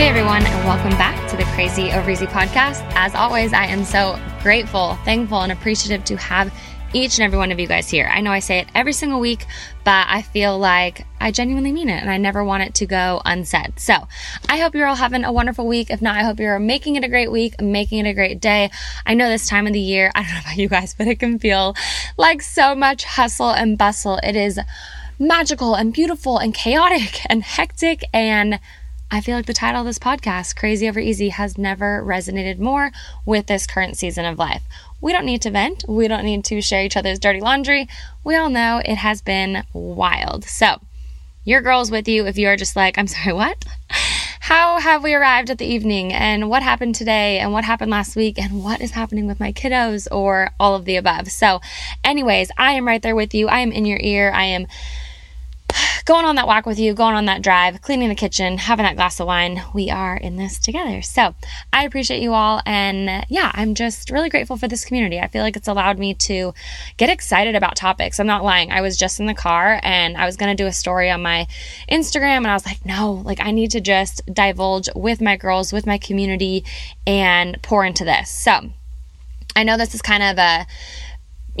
Hey 0.00 0.08
everyone, 0.08 0.46
and 0.46 0.66
welcome 0.66 0.96
back 0.96 1.28
to 1.28 1.36
the 1.36 1.44
Crazy 1.52 1.92
Over 1.92 2.10
Easy 2.10 2.24
podcast. 2.24 2.80
As 2.94 3.14
always, 3.14 3.52
I 3.52 3.66
am 3.66 3.84
so 3.84 4.18
grateful, 4.42 4.94
thankful, 5.04 5.42
and 5.42 5.52
appreciative 5.52 6.06
to 6.06 6.16
have 6.16 6.50
each 6.94 7.18
and 7.18 7.24
every 7.26 7.36
one 7.36 7.52
of 7.52 7.60
you 7.60 7.66
guys 7.66 7.90
here. 7.90 8.08
I 8.10 8.22
know 8.22 8.32
I 8.32 8.38
say 8.38 8.60
it 8.60 8.68
every 8.74 8.94
single 8.94 9.20
week, 9.20 9.44
but 9.84 10.06
I 10.08 10.22
feel 10.22 10.58
like 10.58 11.06
I 11.20 11.32
genuinely 11.32 11.70
mean 11.70 11.90
it 11.90 12.00
and 12.00 12.08
I 12.08 12.16
never 12.16 12.42
want 12.42 12.62
it 12.62 12.72
to 12.76 12.86
go 12.86 13.20
unsaid. 13.26 13.78
So 13.78 13.92
I 14.48 14.56
hope 14.56 14.74
you're 14.74 14.86
all 14.86 14.96
having 14.96 15.22
a 15.22 15.32
wonderful 15.32 15.66
week. 15.66 15.90
If 15.90 16.00
not, 16.00 16.16
I 16.16 16.24
hope 16.24 16.40
you're 16.40 16.58
making 16.58 16.96
it 16.96 17.04
a 17.04 17.08
great 17.08 17.30
week, 17.30 17.60
making 17.60 18.06
it 18.06 18.08
a 18.08 18.14
great 18.14 18.40
day. 18.40 18.70
I 19.04 19.12
know 19.12 19.28
this 19.28 19.48
time 19.48 19.66
of 19.66 19.74
the 19.74 19.80
year, 19.80 20.10
I 20.14 20.22
don't 20.22 20.32
know 20.32 20.40
about 20.40 20.56
you 20.56 20.70
guys, 20.70 20.94
but 20.94 21.08
it 21.08 21.18
can 21.18 21.38
feel 21.38 21.76
like 22.16 22.40
so 22.40 22.74
much 22.74 23.04
hustle 23.04 23.50
and 23.50 23.76
bustle. 23.76 24.18
It 24.22 24.34
is 24.34 24.58
magical 25.18 25.74
and 25.74 25.92
beautiful 25.92 26.38
and 26.38 26.54
chaotic 26.54 27.20
and 27.30 27.42
hectic 27.42 28.02
and 28.14 28.60
I 29.12 29.20
feel 29.20 29.34
like 29.34 29.46
the 29.46 29.52
title 29.52 29.80
of 29.80 29.86
this 29.86 29.98
podcast, 29.98 30.54
Crazy 30.54 30.88
Over 30.88 31.00
Easy, 31.00 31.30
has 31.30 31.58
never 31.58 32.00
resonated 32.06 32.60
more 32.60 32.92
with 33.26 33.48
this 33.48 33.66
current 33.66 33.96
season 33.96 34.24
of 34.24 34.38
life. 34.38 34.62
We 35.00 35.10
don't 35.10 35.24
need 35.24 35.42
to 35.42 35.50
vent. 35.50 35.84
We 35.88 36.06
don't 36.06 36.24
need 36.24 36.44
to 36.44 36.60
share 36.60 36.84
each 36.84 36.96
other's 36.96 37.18
dirty 37.18 37.40
laundry. 37.40 37.88
We 38.22 38.36
all 38.36 38.50
know 38.50 38.80
it 38.84 38.96
has 38.96 39.20
been 39.20 39.64
wild. 39.72 40.44
So, 40.44 40.80
your 41.42 41.60
girl's 41.60 41.90
with 41.90 42.06
you 42.06 42.24
if 42.26 42.38
you 42.38 42.46
are 42.46 42.56
just 42.56 42.76
like, 42.76 42.98
I'm 42.98 43.08
sorry, 43.08 43.32
what? 43.32 43.64
How 44.40 44.78
have 44.78 45.02
we 45.02 45.12
arrived 45.14 45.50
at 45.50 45.58
the 45.58 45.66
evening? 45.66 46.12
And 46.12 46.48
what 46.48 46.62
happened 46.62 46.94
today? 46.94 47.40
And 47.40 47.52
what 47.52 47.64
happened 47.64 47.90
last 47.90 48.14
week? 48.14 48.38
And 48.38 48.62
what 48.62 48.80
is 48.80 48.92
happening 48.92 49.26
with 49.26 49.40
my 49.40 49.52
kiddos? 49.52 50.06
Or 50.12 50.50
all 50.60 50.76
of 50.76 50.84
the 50.84 50.96
above. 50.96 51.32
So, 51.32 51.60
anyways, 52.04 52.52
I 52.56 52.72
am 52.72 52.86
right 52.86 53.02
there 53.02 53.16
with 53.16 53.34
you. 53.34 53.48
I 53.48 53.58
am 53.58 53.72
in 53.72 53.86
your 53.86 53.98
ear. 54.00 54.30
I 54.30 54.44
am 54.44 54.68
going 56.10 56.24
on 56.24 56.34
that 56.34 56.48
walk 56.48 56.66
with 56.66 56.80
you, 56.80 56.92
going 56.92 57.14
on 57.14 57.26
that 57.26 57.40
drive, 57.40 57.80
cleaning 57.82 58.08
the 58.08 58.16
kitchen, 58.16 58.58
having 58.58 58.82
that 58.82 58.96
glass 58.96 59.20
of 59.20 59.28
wine. 59.28 59.62
We 59.72 59.90
are 59.90 60.16
in 60.16 60.34
this 60.34 60.58
together. 60.58 61.02
So 61.02 61.36
I 61.72 61.84
appreciate 61.84 62.20
you 62.20 62.34
all. 62.34 62.60
And 62.66 63.24
yeah, 63.28 63.52
I'm 63.54 63.76
just 63.76 64.10
really 64.10 64.28
grateful 64.28 64.56
for 64.56 64.66
this 64.66 64.84
community. 64.84 65.20
I 65.20 65.28
feel 65.28 65.42
like 65.42 65.54
it's 65.54 65.68
allowed 65.68 66.00
me 66.00 66.14
to 66.14 66.52
get 66.96 67.10
excited 67.10 67.54
about 67.54 67.76
topics. 67.76 68.18
I'm 68.18 68.26
not 68.26 68.42
lying. 68.42 68.72
I 68.72 68.80
was 68.80 68.96
just 68.96 69.20
in 69.20 69.26
the 69.26 69.34
car 69.34 69.78
and 69.84 70.16
I 70.16 70.26
was 70.26 70.36
going 70.36 70.50
to 70.50 70.60
do 70.60 70.66
a 70.66 70.72
story 70.72 71.12
on 71.12 71.22
my 71.22 71.46
Instagram 71.88 72.38
and 72.38 72.48
I 72.48 72.54
was 72.54 72.66
like, 72.66 72.84
no, 72.84 73.12
like 73.12 73.38
I 73.38 73.52
need 73.52 73.70
to 73.70 73.80
just 73.80 74.26
divulge 74.26 74.88
with 74.96 75.20
my 75.20 75.36
girls, 75.36 75.72
with 75.72 75.86
my 75.86 75.96
community 75.98 76.64
and 77.06 77.62
pour 77.62 77.84
into 77.84 78.04
this. 78.04 78.30
So 78.30 78.70
I 79.54 79.62
know 79.62 79.76
this 79.76 79.94
is 79.94 80.02
kind 80.02 80.24
of 80.24 80.38
a 80.38 80.66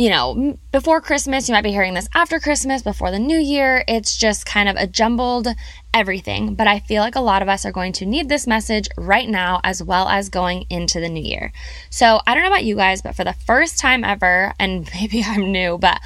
you 0.00 0.08
know, 0.08 0.56
before 0.72 1.02
Christmas, 1.02 1.46
you 1.46 1.52
might 1.52 1.60
be 1.60 1.72
hearing 1.72 1.92
this 1.92 2.08
after 2.14 2.40
Christmas, 2.40 2.80
before 2.80 3.10
the 3.10 3.18
new 3.18 3.36
year. 3.36 3.84
It's 3.86 4.16
just 4.16 4.46
kind 4.46 4.66
of 4.66 4.76
a 4.76 4.86
jumbled 4.86 5.48
everything. 5.92 6.54
But 6.54 6.66
I 6.66 6.78
feel 6.78 7.02
like 7.02 7.16
a 7.16 7.20
lot 7.20 7.42
of 7.42 7.50
us 7.50 7.66
are 7.66 7.70
going 7.70 7.92
to 7.92 8.06
need 8.06 8.26
this 8.26 8.46
message 8.46 8.88
right 8.96 9.28
now 9.28 9.60
as 9.62 9.82
well 9.82 10.08
as 10.08 10.30
going 10.30 10.64
into 10.70 11.00
the 11.00 11.10
new 11.10 11.22
year. 11.22 11.52
So 11.90 12.18
I 12.26 12.32
don't 12.32 12.42
know 12.42 12.48
about 12.48 12.64
you 12.64 12.76
guys, 12.76 13.02
but 13.02 13.14
for 13.14 13.24
the 13.24 13.34
first 13.34 13.78
time 13.78 14.02
ever, 14.02 14.54
and 14.58 14.88
maybe 14.94 15.22
I'm 15.22 15.52
new, 15.52 15.76
but 15.76 16.00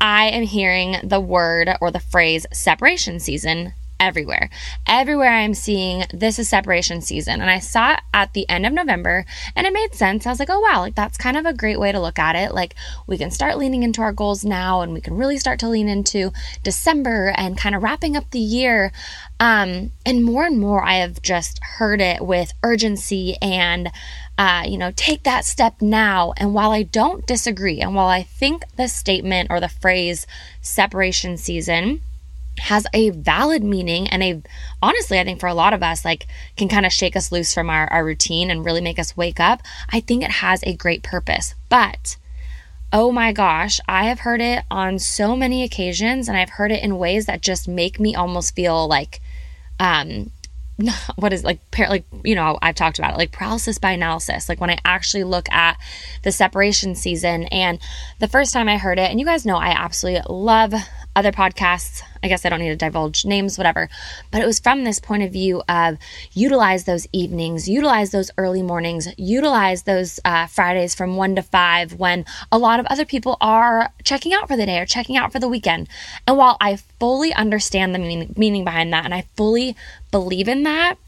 I 0.00 0.24
am 0.24 0.42
hearing 0.42 0.96
the 1.04 1.20
word 1.20 1.70
or 1.80 1.92
the 1.92 2.00
phrase 2.00 2.46
separation 2.52 3.20
season 3.20 3.74
everywhere. 3.98 4.50
Everywhere 4.86 5.30
I'm 5.30 5.54
seeing 5.54 6.04
this 6.12 6.38
is 6.38 6.48
separation 6.48 7.00
season. 7.00 7.40
And 7.40 7.50
I 7.50 7.58
saw 7.58 7.94
it 7.94 8.00
at 8.12 8.32
the 8.32 8.48
end 8.48 8.66
of 8.66 8.72
November 8.72 9.24
and 9.54 9.66
it 9.66 9.72
made 9.72 9.94
sense. 9.94 10.26
I 10.26 10.30
was 10.30 10.38
like, 10.38 10.50
oh 10.50 10.60
wow, 10.60 10.80
like 10.80 10.94
that's 10.94 11.16
kind 11.16 11.36
of 11.36 11.46
a 11.46 11.52
great 11.52 11.80
way 11.80 11.92
to 11.92 12.00
look 12.00 12.18
at 12.18 12.36
it. 12.36 12.54
Like 12.54 12.74
we 13.06 13.18
can 13.18 13.30
start 13.30 13.58
leaning 13.58 13.82
into 13.82 14.02
our 14.02 14.12
goals 14.12 14.44
now 14.44 14.80
and 14.80 14.92
we 14.92 15.00
can 15.00 15.16
really 15.16 15.38
start 15.38 15.58
to 15.60 15.68
lean 15.68 15.88
into 15.88 16.32
December 16.62 17.32
and 17.36 17.58
kind 17.58 17.74
of 17.74 17.82
wrapping 17.82 18.16
up 18.16 18.30
the 18.30 18.38
year. 18.38 18.92
Um, 19.38 19.92
and 20.04 20.24
more 20.24 20.44
and 20.44 20.58
more 20.58 20.82
I 20.82 20.94
have 20.96 21.20
just 21.22 21.60
heard 21.62 22.00
it 22.00 22.24
with 22.24 22.52
urgency 22.62 23.36
and 23.40 23.90
uh, 24.38 24.64
you 24.68 24.76
know, 24.76 24.92
take 24.94 25.22
that 25.22 25.46
step 25.46 25.80
now. 25.80 26.34
And 26.36 26.52
while 26.52 26.70
I 26.70 26.82
don't 26.82 27.26
disagree, 27.26 27.80
and 27.80 27.94
while 27.94 28.08
I 28.08 28.22
think 28.22 28.64
the 28.76 28.86
statement 28.86 29.48
or 29.50 29.60
the 29.60 29.68
phrase 29.68 30.26
separation 30.60 31.38
season 31.38 32.02
has 32.58 32.86
a 32.92 33.10
valid 33.10 33.62
meaning 33.62 34.08
and 34.08 34.22
a 34.22 34.42
honestly 34.82 35.18
i 35.18 35.24
think 35.24 35.40
for 35.40 35.46
a 35.46 35.54
lot 35.54 35.72
of 35.72 35.82
us 35.82 36.04
like 36.04 36.26
can 36.56 36.68
kind 36.68 36.86
of 36.86 36.92
shake 36.92 37.16
us 37.16 37.32
loose 37.32 37.52
from 37.52 37.68
our, 37.68 37.86
our 37.92 38.04
routine 38.04 38.50
and 38.50 38.64
really 38.64 38.80
make 38.80 38.98
us 38.98 39.16
wake 39.16 39.40
up 39.40 39.62
i 39.90 40.00
think 40.00 40.22
it 40.22 40.30
has 40.30 40.62
a 40.62 40.76
great 40.76 41.02
purpose. 41.02 41.54
But 41.68 42.16
oh 42.92 43.10
my 43.10 43.32
gosh 43.32 43.80
i 43.88 44.04
have 44.04 44.20
heard 44.20 44.40
it 44.40 44.64
on 44.70 44.98
so 44.98 45.36
many 45.36 45.64
occasions 45.64 46.28
and 46.28 46.36
i've 46.36 46.50
heard 46.50 46.70
it 46.70 46.82
in 46.82 46.98
ways 46.98 47.26
that 47.26 47.42
just 47.42 47.66
make 47.66 47.98
me 47.98 48.14
almost 48.14 48.54
feel 48.54 48.86
like 48.86 49.20
um 49.80 50.30
what 51.16 51.32
is 51.32 51.42
like 51.42 51.60
like 51.78 52.04
you 52.22 52.34
know 52.34 52.58
I've 52.60 52.74
talked 52.74 52.98
about 52.98 53.14
it 53.14 53.16
like 53.16 53.32
paralysis 53.32 53.78
by 53.78 53.92
analysis 53.92 54.48
like 54.48 54.60
when 54.60 54.70
I 54.70 54.78
actually 54.84 55.24
look 55.24 55.50
at 55.50 55.78
the 56.22 56.32
separation 56.32 56.94
season. 56.94 57.44
And 57.44 57.78
the 58.18 58.28
first 58.28 58.52
time 58.52 58.68
I 58.68 58.76
heard 58.76 58.98
it 58.98 59.10
and 59.10 59.18
you 59.18 59.26
guys 59.26 59.46
know 59.46 59.56
I 59.56 59.68
absolutely 59.68 60.22
love 60.28 60.74
other 61.16 61.32
podcasts. 61.32 62.02
I 62.22 62.28
guess 62.28 62.44
I 62.44 62.50
don't 62.50 62.60
need 62.60 62.68
to 62.68 62.76
divulge 62.76 63.24
names, 63.24 63.56
whatever. 63.56 63.88
But 64.30 64.42
it 64.42 64.46
was 64.46 64.60
from 64.60 64.84
this 64.84 65.00
point 65.00 65.22
of 65.22 65.32
view 65.32 65.62
of 65.68 65.96
utilize 66.34 66.84
those 66.84 67.08
evenings, 67.12 67.68
utilize 67.68 68.10
those 68.10 68.30
early 68.36 68.62
mornings, 68.62 69.08
utilize 69.16 69.84
those 69.84 70.20
uh, 70.24 70.46
Fridays 70.46 70.94
from 70.94 71.16
one 71.16 71.34
to 71.36 71.42
five 71.42 71.94
when 71.94 72.24
a 72.52 72.58
lot 72.58 72.78
of 72.78 72.86
other 72.86 73.04
people 73.04 73.38
are 73.40 73.92
checking 74.04 74.34
out 74.34 74.46
for 74.46 74.56
the 74.56 74.66
day 74.66 74.78
or 74.78 74.86
checking 74.86 75.16
out 75.16 75.32
for 75.32 75.38
the 75.38 75.48
weekend. 75.48 75.88
And 76.26 76.36
while 76.36 76.58
I 76.60 76.76
fully 77.00 77.32
understand 77.32 77.94
the 77.94 77.98
meaning, 77.98 78.34
meaning 78.36 78.64
behind 78.64 78.92
that 78.92 79.04
and 79.04 79.14
I 79.14 79.26
fully 79.36 79.74
believe 80.10 80.48
in 80.48 80.64
that, 80.64 80.98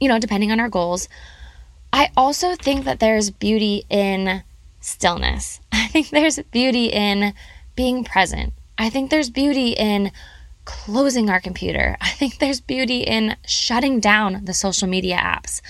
you 0.00 0.08
know, 0.08 0.18
depending 0.18 0.50
on 0.50 0.60
our 0.60 0.70
goals, 0.70 1.08
I 1.92 2.10
also 2.16 2.54
think 2.54 2.84
that 2.84 3.00
there's 3.00 3.30
beauty 3.30 3.84
in 3.90 4.42
stillness. 4.80 5.60
I 5.72 5.88
think 5.88 6.08
there's 6.08 6.38
beauty 6.38 6.86
in 6.86 7.34
being 7.74 8.02
present. 8.02 8.54
I 8.78 8.90
think 8.90 9.10
there's 9.10 9.30
beauty 9.30 9.70
in 9.70 10.12
closing 10.64 11.30
our 11.30 11.40
computer. 11.40 11.96
I 12.00 12.10
think 12.10 12.38
there's 12.38 12.60
beauty 12.60 13.00
in 13.00 13.36
shutting 13.46 14.00
down 14.00 14.44
the 14.44 14.54
social 14.54 14.88
media 14.88 15.16
apps. 15.16 15.62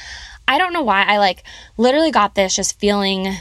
I 0.49 0.59
don't 0.59 0.73
know 0.73 0.83
why 0.83 1.05
I 1.05 1.19
like 1.19 1.45
literally 1.77 2.11
got 2.11 2.35
this 2.35 2.55
just 2.55 2.79
feeling 2.79 3.35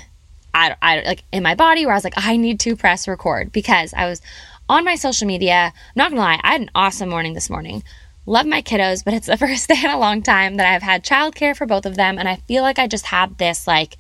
I, 0.54 0.75
I 0.81 1.01
like 1.01 1.24
in 1.31 1.44
my 1.44 1.56
body 1.56 1.86
where 1.86 1.94
I 1.94 1.98
was 1.98 2.04
like 2.04 2.13
I 2.18 2.38
need 2.38 2.60
to 2.62 2.75
press 2.75 3.07
record 3.07 3.51
because 3.51 3.94
I 3.94 4.06
was 4.06 4.22
on 4.68 4.86
my 4.86 4.95
social 4.95 5.28
media. 5.28 5.72
I'm 5.75 5.94
not 5.95 6.10
gonna 6.10 6.22
lie, 6.22 6.39
I 6.44 6.54
had 6.54 6.62
an 6.62 6.72
awesome 6.74 7.10
morning 7.10 7.34
this 7.34 7.50
morning. 7.50 7.84
Love 8.25 8.48
my 8.48 8.62
kiddos, 8.62 9.04
but 9.06 9.13
it's 9.13 9.28
the 9.28 9.38
first 9.45 9.68
day 9.68 9.80
in 9.84 9.92
a 9.92 10.00
long 10.00 10.24
time 10.24 10.56
that 10.56 10.66
I've 10.66 10.81
had 10.81 11.04
childcare 11.04 11.56
for 11.56 11.68
both 11.68 11.86
of 11.86 11.95
them, 11.95 12.18
and 12.18 12.28
I 12.28 12.38
feel 12.48 12.63
like 12.63 12.80
I 12.80 12.88
just 12.88 13.06
had 13.06 13.38
this 13.38 13.68
like, 13.68 13.98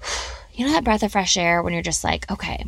you 0.54 0.64
know, 0.64 0.72
that 0.72 0.84
breath 0.84 1.02
of 1.02 1.12
fresh 1.12 1.36
air 1.36 1.62
when 1.62 1.74
you're 1.74 1.82
just 1.82 2.04
like, 2.04 2.30
okay, 2.30 2.64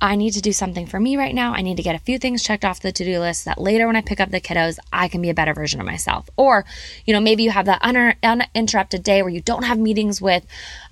I 0.00 0.14
need 0.14 0.32
to 0.32 0.42
do 0.42 0.52
something 0.52 0.86
for 0.86 1.00
me 1.00 1.16
right 1.16 1.34
now. 1.34 1.54
I 1.54 1.62
need 1.62 1.78
to 1.78 1.82
get 1.82 1.94
a 1.94 1.98
few 1.98 2.18
things 2.18 2.42
checked 2.42 2.66
off 2.66 2.80
the 2.80 2.92
to 2.92 3.04
do 3.04 3.18
list 3.18 3.46
that 3.46 3.58
later 3.58 3.86
when 3.86 3.96
I 3.96 4.02
pick 4.02 4.20
up 4.20 4.30
the 4.30 4.42
kiddos, 4.42 4.78
I 4.92 5.08
can 5.08 5.22
be 5.22 5.30
a 5.30 5.34
better 5.34 5.54
version 5.54 5.80
of 5.80 5.86
myself. 5.86 6.28
Or, 6.36 6.66
you 7.06 7.14
know, 7.14 7.20
maybe 7.20 7.42
you 7.42 7.50
have 7.50 7.64
that 7.66 7.82
un- 7.82 8.14
uninterrupted 8.22 9.02
day 9.02 9.22
where 9.22 9.32
you 9.32 9.40
don't 9.40 9.64
have 9.64 9.78
meetings 9.78 10.20
with, 10.20 10.44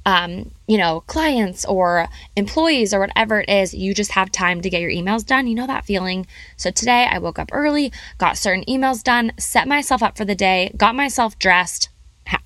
um, 0.07 0.53
you 0.67 0.79
know, 0.79 1.01
clients 1.07 1.67
or 1.67 2.09
employees 2.35 2.95
or 2.95 3.01
whatever 3.01 3.41
it 3.41 3.49
is. 3.51 3.75
You 3.75 3.93
just 3.93 4.13
have 4.13 4.33
time 4.33 4.63
to 4.63 4.71
get 4.71 4.81
your 4.81 4.91
emails 4.91 5.27
done. 5.27 5.47
You 5.47 5.55
know 5.55 5.67
that 5.67 5.85
feeling. 5.85 6.27
So 6.57 6.71
today 6.71 7.07
I 7.11 7.19
woke 7.19 7.39
up 7.39 7.51
early, 7.53 7.93
got 8.17 8.39
certain 8.39 8.65
emails 8.65 9.03
done, 9.03 9.33
set 9.39 9.69
myself 9.69 10.03
up 10.03 10.17
for 10.17 10.25
the 10.25 10.35
day, 10.35 10.73
got 10.79 10.95
myself 10.95 11.39
dressed, 11.39 11.91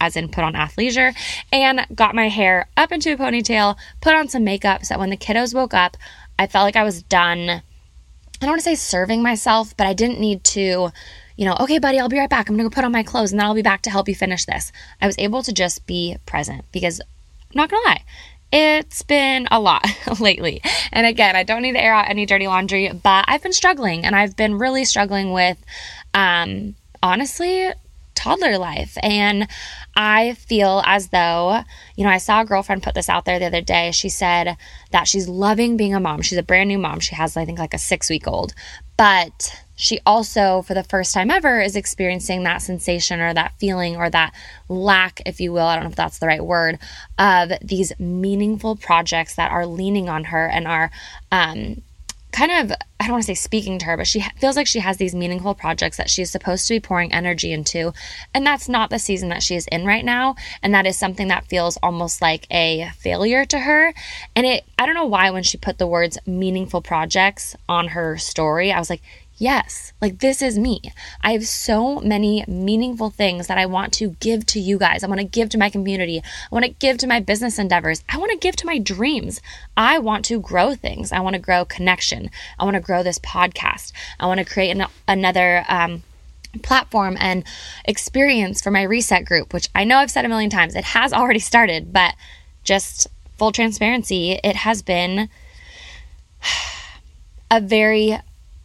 as 0.01 0.17
in 0.17 0.29
put 0.29 0.43
on 0.43 0.55
athleisure, 0.55 1.15
and 1.53 1.87
got 1.95 2.15
my 2.15 2.29
hair 2.29 2.69
up 2.77 2.91
into 2.91 3.13
a 3.13 3.17
ponytail, 3.17 3.77
put 4.01 4.15
on 4.15 4.29
some 4.29 4.43
makeup 4.43 4.85
so 4.85 4.95
that 4.95 4.99
when 4.99 5.11
the 5.11 5.17
kiddos 5.17 5.55
woke 5.55 5.73
up, 5.73 5.97
I 6.39 6.47
felt 6.47 6.65
like 6.65 6.77
I 6.77 6.85
was 6.85 7.03
done 7.03 7.63
I 8.41 8.47
don't 8.47 8.53
want 8.53 8.61
to 8.61 8.65
say 8.65 8.77
serving 8.77 9.23
myself, 9.23 9.77
but 9.77 9.87
I 9.87 9.95
didn't 9.95 10.21
need 10.21 10.45
to, 10.45 10.93
you 11.37 11.45
know, 11.45 11.57
okay, 11.61 11.81
buddy, 11.81 11.99
I'll 11.99 12.09
be 12.09 12.19
right 12.19 12.31
back. 12.31 12.49
I'm 12.49 12.57
going 12.57 12.69
to 12.69 12.73
go 12.73 12.75
put 12.75 12.85
on 12.85 12.93
my 12.93 13.03
clothes 13.03 13.33
and 13.33 13.41
then 13.41 13.47
I'll 13.47 13.55
be 13.55 13.63
back 13.63 13.83
to 13.83 13.91
help 13.91 14.09
you 14.09 14.15
finish 14.15 14.45
this. 14.45 14.71
I 15.01 15.07
was 15.07 15.19
able 15.19 15.43
to 15.43 15.53
just 15.53 15.87
be 15.87 16.17
present 16.25 16.65
because 16.71 17.01
I'm 17.01 17.07
not 17.55 17.69
going 17.69 17.83
to 17.83 17.89
lie, 17.89 18.05
it's 18.53 19.03
been 19.03 19.49
a 19.51 19.59
lot 19.59 19.85
lately. 20.21 20.63
And 20.93 21.05
again, 21.05 21.35
I 21.35 21.43
don't 21.43 21.63
need 21.63 21.73
to 21.73 21.83
air 21.83 21.93
out 21.93 22.09
any 22.09 22.27
dirty 22.27 22.47
laundry, 22.47 22.93
but 22.93 23.25
I've 23.27 23.43
been 23.43 23.53
struggling 23.53 24.05
and 24.05 24.15
I've 24.15 24.37
been 24.37 24.57
really 24.57 24.85
struggling 24.85 25.33
with, 25.33 25.59
um, 26.15 26.77
honestly, 27.03 27.73
toddler 28.19 28.59
life. 28.59 28.99
And 29.03 29.49
I 29.97 30.35
feel 30.35 30.83
as 30.85 31.09
though, 31.09 31.63
you 31.97 32.05
know, 32.05 32.11
I 32.11 32.19
saw 32.19 32.43
a 32.43 32.45
girlfriend 32.45 32.83
put 32.83 32.95
this 32.95 33.09
out 33.09 33.25
there 33.25 33.39
the 33.39 33.47
other 33.47 33.61
day. 33.61 33.93
She 33.93 34.09
said 34.09 34.57
that 34.91 35.07
she's 35.07 35.29
loving 35.29 35.77
being 35.77 35.95
a 35.95 36.01
mom. 36.01 36.23
She's 36.23 36.39
a 36.39 36.43
brand 36.43 36.69
new 36.69 36.79
mom. 36.79 37.01
She 37.01 37.15
has, 37.15 37.37
I 37.37 37.45
think, 37.45 37.59
like 37.59 37.75
a 37.75 37.79
six 37.79 38.11
week 38.11 38.27
old. 38.27 38.55
But 38.97 39.57
she 39.77 40.01
also, 40.05 40.63
for 40.63 40.75
the 40.75 40.83
first 40.83 41.15
time 41.15 41.31
ever, 41.31 41.61
is 41.61 41.77
experiencing 41.77 42.43
that 42.43 42.59
sensation 42.59 43.21
or 43.21 43.33
that 43.33 43.55
feeling 43.61 43.97
or 43.97 44.11
that 44.11 44.35
lack, 44.69 45.23
if 45.25 45.41
you 45.41 45.53
will, 45.53 45.67
I 45.67 45.77
don't 45.77 45.85
know 45.85 45.91
if 45.91 45.97
that's 45.97 46.19
the 46.19 46.27
right 46.27 46.45
word, 46.45 46.81
of 47.17 47.53
these 47.63 47.93
meaningful 48.01 48.75
projects 48.75 49.37
that 49.37 49.53
are 49.53 49.67
leaning 49.67 50.09
on 50.09 50.25
her 50.25 50.49
and 50.49 50.67
are 50.67 50.91
um, 51.31 51.83
kind 52.33 52.53
of 52.53 52.77
I 53.01 53.05
don't 53.05 53.13
want 53.13 53.23
to 53.25 53.27
say 53.29 53.35
speaking 53.35 53.79
to 53.79 53.87
her, 53.87 53.97
but 53.97 54.07
she 54.07 54.25
feels 54.39 54.57
like 54.57 54.67
she 54.67 54.81
has 54.81 54.97
these 54.97 55.15
meaningful 55.15 55.55
projects 55.55 55.97
that 55.97 56.11
she 56.11 56.23
is 56.23 56.31
supposed 56.31 56.67
to 56.67 56.75
be 56.75 56.81
pouring 56.81 57.13
energy 57.13 57.53
into, 57.53 57.93
and 58.35 58.47
that's 58.47 58.69
not 58.69 58.91
the 58.91 58.99
season 58.99 59.29
that 59.29 59.43
she 59.43 59.55
is 59.55 59.67
in 59.69 59.87
right 59.87 60.05
now, 60.05 60.35
and 60.63 60.75
that 60.75 60.87
is 60.87 60.99
something 60.99 61.29
that 61.29 61.47
feels 61.47 61.79
almost 61.83 62.21
like 62.21 62.47
a 62.51 62.91
failure 62.97 63.45
to 63.47 63.61
her. 63.61 63.95
And 64.35 64.47
it 64.47 64.65
I 64.79 64.87
don't 64.87 64.95
know 64.95 65.07
why 65.07 65.31
when 65.31 65.43
she 65.43 65.57
put 65.57 65.79
the 65.79 65.87
words 65.87 66.19
meaningful 66.27 66.83
projects 66.83 67.57
on 67.69 67.89
her 67.89 68.19
story, 68.19 68.73
I 68.73 68.79
was 68.79 68.91
like, 68.91 69.03
Yes, 69.41 69.93
like 70.03 70.19
this 70.19 70.43
is 70.43 70.59
me. 70.59 70.83
I 71.23 71.31
have 71.31 71.47
so 71.47 72.01
many 72.01 72.45
meaningful 72.49 73.11
things 73.11 73.47
that 73.47 73.57
I 73.57 73.67
want 73.67 73.93
to 73.95 74.17
give 74.19 74.45
to 74.47 74.59
you 74.59 74.79
guys. 74.79 75.05
I 75.05 75.07
want 75.07 75.21
to 75.21 75.27
give 75.27 75.49
to 75.51 75.59
my 75.59 75.71
community. 75.71 76.19
I 76.21 76.55
want 76.55 76.65
to 76.65 76.73
give 76.73 76.99
to 76.99 77.07
my 77.07 77.21
business 77.21 77.57
endeavors. 77.57 78.03
I 78.09 78.19
want 78.19 78.33
to 78.33 78.39
give 78.39 78.57
to 78.57 78.67
my 78.67 78.79
dreams. 78.79 79.41
I 79.77 80.01
want 80.01 80.25
to 80.25 80.41
grow 80.41 80.75
things. 80.75 81.13
I 81.13 81.21
want 81.21 81.35
to 81.35 81.41
grow 81.41 81.65
connection. 81.65 82.31
I 82.59 82.65
want 82.65 82.75
to 82.75 82.81
grow 82.81 83.05
this 83.05 83.21
podcast. 83.21 83.93
I 84.19 84.27
want 84.27 84.39
to 84.39 84.45
create 84.45 84.73
an, 84.73 84.87
another 85.07 85.65
um, 85.69 86.03
platform 86.65 87.17
and 87.21 87.45
experience 87.85 88.61
for 88.61 88.73
my 88.73 88.83
reset 88.83 89.25
group, 89.25 89.53
which 89.53 89.69
I 89.73 89.85
know 89.85 89.99
I've 89.99 90.11
said 90.11 90.25
a 90.25 90.29
million 90.29 90.51
times. 90.51 90.75
It 90.75 90.85
has 90.85 91.13
already 91.13 91.39
started, 91.39 91.93
but 91.93 92.15
just 92.65 93.07
full 93.37 93.53
transparency, 93.53 94.33
it 94.43 94.57
has 94.57 94.83
been 94.83 95.29
a 97.53 97.61
very 97.61 98.19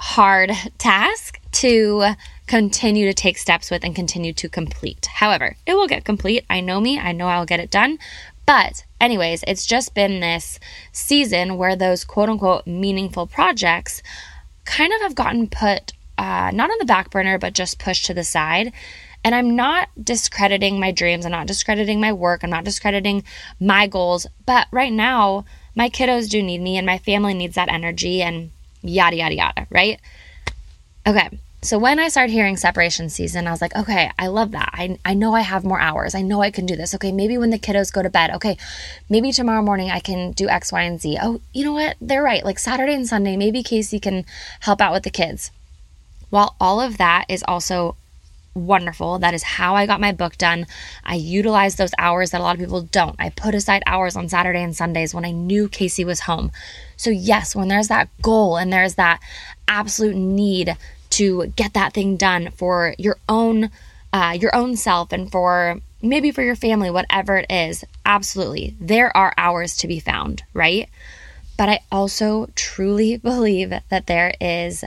hard 0.03 0.51
task 0.77 1.39
to 1.53 2.03
continue 2.45 3.05
to 3.05 3.13
take 3.13 3.37
steps 3.37 3.71
with 3.71 3.85
and 3.85 3.95
continue 3.95 4.33
to 4.33 4.49
complete. 4.49 5.05
However, 5.05 5.55
it 5.65 5.75
will 5.75 5.87
get 5.87 6.03
complete. 6.03 6.45
I 6.49 6.59
know 6.59 6.81
me, 6.81 6.99
I 6.99 7.13
know 7.13 7.27
I'll 7.27 7.45
get 7.45 7.61
it 7.61 7.71
done. 7.71 7.97
But, 8.45 8.83
anyways, 8.99 9.45
it's 9.47 9.65
just 9.65 9.95
been 9.95 10.19
this 10.19 10.59
season 10.91 11.55
where 11.55 11.77
those 11.77 12.03
quote 12.03 12.27
unquote 12.27 12.67
meaningful 12.67 13.27
projects 13.27 14.03
kind 14.65 14.91
of 14.91 14.99
have 15.01 15.15
gotten 15.15 15.47
put 15.47 15.93
uh, 16.17 16.51
not 16.53 16.69
on 16.69 16.77
the 16.79 16.85
back 16.85 17.09
burner, 17.09 17.39
but 17.39 17.53
just 17.53 17.79
pushed 17.79 18.05
to 18.07 18.13
the 18.13 18.25
side. 18.25 18.73
And 19.23 19.33
I'm 19.33 19.55
not 19.55 19.87
discrediting 20.03 20.81
my 20.81 20.91
dreams. 20.91 21.25
I'm 21.25 21.31
not 21.31 21.47
discrediting 21.47 22.01
my 22.01 22.11
work. 22.11 22.43
I'm 22.43 22.49
not 22.49 22.65
discrediting 22.65 23.23
my 23.57 23.87
goals. 23.87 24.27
But 24.45 24.67
right 24.69 24.91
now, 24.91 25.45
my 25.75 25.89
kiddos 25.89 26.29
do 26.29 26.43
need 26.43 26.59
me 26.59 26.75
and 26.75 26.85
my 26.85 26.97
family 26.97 27.33
needs 27.33 27.55
that 27.55 27.69
energy. 27.69 28.21
And 28.21 28.51
yada, 28.83 29.15
yada, 29.15 29.35
yada, 29.35 29.67
right? 29.69 29.99
Okay. 31.07 31.29
So 31.61 31.79
when 31.79 31.97
I 31.97 32.09
started 32.09 32.33
hearing 32.33 32.57
separation 32.57 33.09
season, 33.09 33.47
I 33.47 33.51
was 33.51 33.61
like, 33.61 33.73
okay, 33.73 34.11
I 34.19 34.27
love 34.27 34.51
that. 34.51 34.69
I, 34.73 34.99
I 35.05 35.13
know 35.13 35.33
I 35.33 35.39
have 35.39 35.63
more 35.63 35.79
hours. 35.79 36.13
I 36.13 36.21
know 36.21 36.41
I 36.41 36.51
can 36.51 36.65
do 36.65 36.75
this. 36.75 36.93
Okay, 36.95 37.13
maybe 37.13 37.37
when 37.37 37.51
the 37.51 37.57
kiddos 37.57 37.93
go 37.93 38.03
to 38.03 38.09
bed, 38.09 38.31
okay, 38.31 38.57
maybe 39.09 39.31
tomorrow 39.31 39.61
morning 39.61 39.89
I 39.89 40.01
can 40.01 40.33
do 40.33 40.49
X, 40.49 40.73
Y, 40.73 40.81
and 40.81 40.99
Z. 40.99 41.17
Oh, 41.21 41.39
you 41.53 41.63
know 41.63 41.71
what? 41.71 41.95
They're 42.01 42.21
right. 42.21 42.43
Like 42.43 42.59
Saturday 42.59 42.93
and 42.93 43.07
Sunday, 43.07 43.37
maybe 43.37 43.63
Casey 43.63 43.97
can 43.97 44.25
help 44.59 44.81
out 44.81 44.91
with 44.91 45.03
the 45.03 45.09
kids. 45.09 45.51
While 46.29 46.57
all 46.59 46.81
of 46.81 46.97
that 46.97 47.25
is 47.29 47.45
also 47.47 47.95
wonderful. 48.55 49.19
That 49.19 49.33
is 49.33 49.43
how 49.43 49.75
I 49.75 49.85
got 49.85 50.01
my 50.01 50.11
book 50.11 50.37
done. 50.37 50.67
I 51.03 51.15
utilized 51.15 51.77
those 51.77 51.93
hours 51.97 52.31
that 52.31 52.41
a 52.41 52.43
lot 52.43 52.55
of 52.55 52.59
people 52.59 52.81
don't. 52.81 53.15
I 53.19 53.29
put 53.29 53.55
aside 53.55 53.83
hours 53.85 54.15
on 54.15 54.29
Saturday 54.29 54.61
and 54.61 54.75
Sundays 54.75 55.13
when 55.13 55.25
I 55.25 55.31
knew 55.31 55.67
Casey 55.67 56.05
was 56.05 56.21
home. 56.21 56.51
So, 56.97 57.09
yes, 57.09 57.55
when 57.55 57.67
there's 57.67 57.87
that 57.87 58.09
goal 58.21 58.57
and 58.57 58.71
there's 58.71 58.95
that 58.95 59.19
absolute 59.67 60.15
need 60.15 60.77
to 61.11 61.47
get 61.55 61.73
that 61.73 61.93
thing 61.93 62.17
done 62.17 62.49
for 62.51 62.95
your 62.97 63.17
own 63.29 63.69
uh, 64.13 64.37
your 64.39 64.55
own 64.55 64.75
self 64.77 65.11
and 65.11 65.31
for 65.31 65.79
maybe 66.01 66.31
for 66.31 66.43
your 66.43 66.55
family, 66.55 66.91
whatever 66.91 67.37
it 67.37 67.47
is, 67.49 67.83
absolutely, 68.05 68.75
there 68.79 69.15
are 69.17 69.33
hours 69.37 69.75
to 69.77 69.87
be 69.87 69.99
found, 69.99 70.43
right? 70.53 70.87
But 71.57 71.69
I 71.69 71.79
also 71.91 72.47
truly 72.55 73.17
believe 73.23 73.73
that 73.89 74.05
there 74.05 74.33
is 74.39 74.83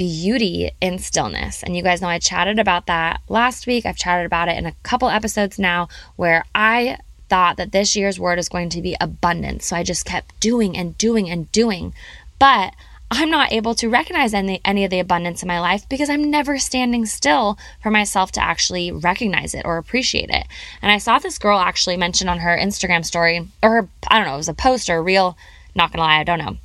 beauty 0.00 0.70
in 0.80 0.98
stillness. 0.98 1.62
And 1.62 1.76
you 1.76 1.82
guys 1.82 2.00
know 2.00 2.08
I 2.08 2.18
chatted 2.18 2.58
about 2.58 2.86
that 2.86 3.20
last 3.28 3.66
week. 3.66 3.84
I've 3.84 3.98
chatted 3.98 4.24
about 4.24 4.48
it 4.48 4.56
in 4.56 4.64
a 4.64 4.72
couple 4.82 5.10
episodes 5.10 5.58
now 5.58 5.90
where 6.16 6.42
I 6.54 6.96
thought 7.28 7.58
that 7.58 7.72
this 7.72 7.94
year's 7.94 8.18
word 8.18 8.38
is 8.38 8.48
going 8.48 8.70
to 8.70 8.80
be 8.80 8.96
abundance. 8.98 9.66
So 9.66 9.76
I 9.76 9.82
just 9.82 10.06
kept 10.06 10.40
doing 10.40 10.74
and 10.74 10.96
doing 10.96 11.28
and 11.28 11.52
doing. 11.52 11.92
But 12.38 12.74
I'm 13.10 13.28
not 13.28 13.52
able 13.52 13.74
to 13.74 13.90
recognize 13.90 14.32
any, 14.32 14.62
any 14.64 14.84
of 14.84 14.90
the 14.90 15.00
abundance 15.00 15.42
in 15.42 15.48
my 15.48 15.60
life 15.60 15.86
because 15.90 16.08
I'm 16.08 16.30
never 16.30 16.58
standing 16.58 17.04
still 17.04 17.58
for 17.82 17.90
myself 17.90 18.32
to 18.32 18.42
actually 18.42 18.90
recognize 18.90 19.52
it 19.52 19.66
or 19.66 19.76
appreciate 19.76 20.30
it. 20.30 20.46
And 20.80 20.90
I 20.90 20.96
saw 20.96 21.18
this 21.18 21.38
girl 21.38 21.58
actually 21.58 21.98
mention 21.98 22.26
on 22.26 22.38
her 22.38 22.56
Instagram 22.56 23.04
story, 23.04 23.46
or 23.62 23.70
her, 23.70 23.88
I 24.08 24.16
don't 24.16 24.28
know, 24.28 24.34
it 24.34 24.38
was 24.38 24.48
a 24.48 24.54
post 24.54 24.88
or 24.88 24.96
a 24.96 25.02
reel, 25.02 25.36
not 25.74 25.92
gonna 25.92 26.04
lie, 26.04 26.20
I 26.20 26.24
don't 26.24 26.38
know 26.38 26.56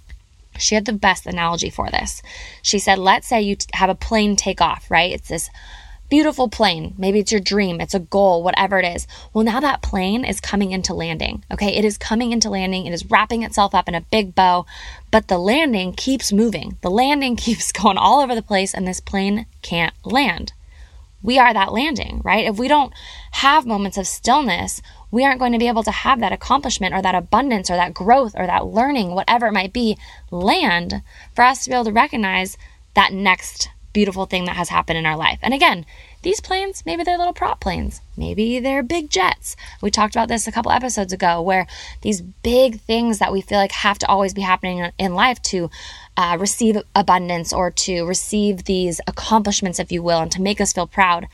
she 0.57 0.75
had 0.75 0.85
the 0.85 0.93
best 0.93 1.25
analogy 1.25 1.69
for 1.69 1.89
this. 1.89 2.21
She 2.61 2.79
said, 2.79 2.97
let's 2.97 3.27
say 3.27 3.41
you 3.41 3.57
have 3.73 3.89
a 3.89 3.95
plane 3.95 4.35
take 4.35 4.61
off, 4.61 4.89
right? 4.89 5.11
It's 5.11 5.29
this 5.29 5.49
beautiful 6.09 6.49
plane. 6.49 6.93
Maybe 6.97 7.19
it's 7.19 7.31
your 7.31 7.41
dream, 7.41 7.81
it's 7.81 7.93
a 7.93 7.99
goal, 7.99 8.43
whatever 8.43 8.79
it 8.79 8.85
is. 8.85 9.07
Well, 9.33 9.43
now 9.43 9.59
that 9.59 9.81
plane 9.81 10.23
is 10.23 10.39
coming 10.39 10.71
into 10.71 10.93
landing. 10.93 11.43
Okay, 11.51 11.75
it 11.75 11.85
is 11.85 11.97
coming 11.97 12.31
into 12.31 12.49
landing. 12.49 12.85
It 12.85 12.93
is 12.93 13.09
wrapping 13.09 13.43
itself 13.43 13.73
up 13.73 13.87
in 13.87 13.95
a 13.95 14.01
big 14.01 14.35
bow, 14.35 14.65
but 15.11 15.27
the 15.27 15.37
landing 15.37 15.93
keeps 15.93 16.31
moving. 16.31 16.77
The 16.81 16.91
landing 16.91 17.35
keeps 17.45 17.71
going 17.71 17.97
all 17.97 18.21
over 18.21 18.35
the 18.35 18.41
place, 18.41 18.73
and 18.73 18.87
this 18.87 18.99
plane 18.99 19.45
can't 19.61 19.93
land. 20.03 20.53
We 21.25 21.39
are 21.39 21.53
that 21.53 21.73
landing, 21.73 22.21
right? 22.23 22.45
If 22.45 22.59
we 22.59 22.67
don't 22.67 22.93
have 23.31 23.65
moments 23.65 23.97
of 23.97 24.07
stillness, 24.07 24.81
we 25.11 25.25
aren't 25.25 25.39
going 25.39 25.53
to 25.53 25.59
be 25.59 25.67
able 25.67 25.83
to 25.83 25.91
have 25.91 26.19
that 26.19 26.31
accomplishment 26.31 26.93
or 26.93 27.01
that 27.01 27.15
abundance 27.15 27.69
or 27.69 27.75
that 27.75 27.93
growth 27.93 28.33
or 28.35 28.45
that 28.45 28.67
learning, 28.67 29.15
whatever 29.15 29.47
it 29.47 29.53
might 29.53 29.73
be, 29.73 29.97
land 30.29 31.01
for 31.33 31.43
us 31.43 31.63
to 31.63 31.69
be 31.69 31.73
able 31.73 31.85
to 31.85 31.91
recognize 31.91 32.57
that 32.93 33.11
next 33.11 33.69
beautiful 33.95 34.25
thing 34.25 34.43
that 34.43 34.57
has 34.57 34.67
happened 34.67 34.97
in 34.97 35.05
our 35.05 35.15
life. 35.15 35.39
And 35.41 35.53
again, 35.53 35.85
these 36.21 36.41
planes, 36.41 36.83
maybe 36.85 37.03
they're 37.03 37.17
little 37.17 37.33
prop 37.33 37.61
planes, 37.61 38.01
maybe 38.17 38.59
they're 38.59 38.83
big 38.83 39.09
jets. 39.09 39.55
We 39.81 39.89
talked 39.89 40.15
about 40.15 40.27
this 40.27 40.47
a 40.47 40.51
couple 40.51 40.71
episodes 40.71 41.13
ago, 41.13 41.41
where 41.41 41.65
these 42.01 42.21
big 42.21 42.81
things 42.81 43.19
that 43.19 43.31
we 43.31 43.39
feel 43.39 43.57
like 43.57 43.71
have 43.71 43.97
to 43.99 44.07
always 44.07 44.33
be 44.33 44.41
happening 44.41 44.91
in 44.97 45.15
life 45.15 45.41
to 45.43 45.69
uh, 46.17 46.37
receive 46.39 46.77
abundance 46.95 47.51
or 47.51 47.71
to 47.71 48.05
receive 48.05 48.63
these 48.63 49.01
accomplishments, 49.07 49.79
if 49.79 49.91
you 49.91 50.01
will, 50.01 50.19
and 50.19 50.31
to 50.31 50.41
make 50.41 50.61
us 50.61 50.73
feel 50.73 50.87
proud 50.87 51.27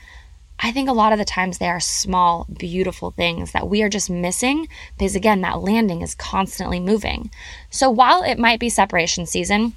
I 0.64 0.70
think 0.70 0.88
a 0.88 0.92
lot 0.92 1.12
of 1.12 1.18
the 1.18 1.24
times 1.24 1.58
they 1.58 1.68
are 1.68 1.80
small, 1.80 2.46
beautiful 2.56 3.10
things 3.10 3.50
that 3.50 3.68
we 3.68 3.82
are 3.82 3.88
just 3.88 4.08
missing 4.08 4.68
because, 4.96 5.16
again, 5.16 5.40
that 5.40 5.60
landing 5.60 6.02
is 6.02 6.14
constantly 6.14 6.78
moving. 6.78 7.32
So 7.68 7.90
while 7.90 8.22
it 8.22 8.38
might 8.38 8.60
be 8.60 8.68
separation 8.68 9.26
season, 9.26 9.74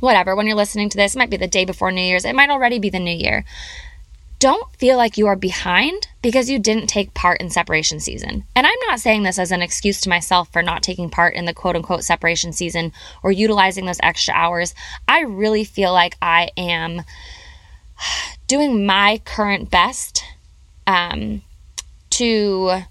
whatever, 0.00 0.34
when 0.34 0.46
you're 0.46 0.56
listening 0.56 0.88
to 0.88 0.96
this, 0.96 1.14
it 1.14 1.18
might 1.18 1.28
be 1.28 1.36
the 1.36 1.46
day 1.46 1.66
before 1.66 1.92
New 1.92 2.00
Year's, 2.00 2.24
it 2.24 2.34
might 2.34 2.48
already 2.48 2.78
be 2.78 2.88
the 2.88 2.98
new 2.98 3.14
year. 3.14 3.44
Don't 4.44 4.76
feel 4.76 4.98
like 4.98 5.16
you 5.16 5.26
are 5.28 5.36
behind 5.36 6.08
because 6.20 6.50
you 6.50 6.58
didn't 6.58 6.88
take 6.88 7.14
part 7.14 7.40
in 7.40 7.48
separation 7.48 7.98
season. 7.98 8.44
And 8.54 8.66
I'm 8.66 8.78
not 8.86 9.00
saying 9.00 9.22
this 9.22 9.38
as 9.38 9.50
an 9.50 9.62
excuse 9.62 10.02
to 10.02 10.10
myself 10.10 10.52
for 10.52 10.62
not 10.62 10.82
taking 10.82 11.08
part 11.08 11.34
in 11.34 11.46
the 11.46 11.54
quote 11.54 11.76
unquote 11.76 12.04
separation 12.04 12.52
season 12.52 12.92
or 13.22 13.32
utilizing 13.32 13.86
those 13.86 14.00
extra 14.02 14.34
hours. 14.34 14.74
I 15.08 15.22
really 15.22 15.64
feel 15.64 15.94
like 15.94 16.18
I 16.20 16.50
am 16.58 17.04
doing 18.46 18.84
my 18.84 19.22
current 19.24 19.70
best 19.70 20.22
um, 20.86 21.40
to 22.10 22.82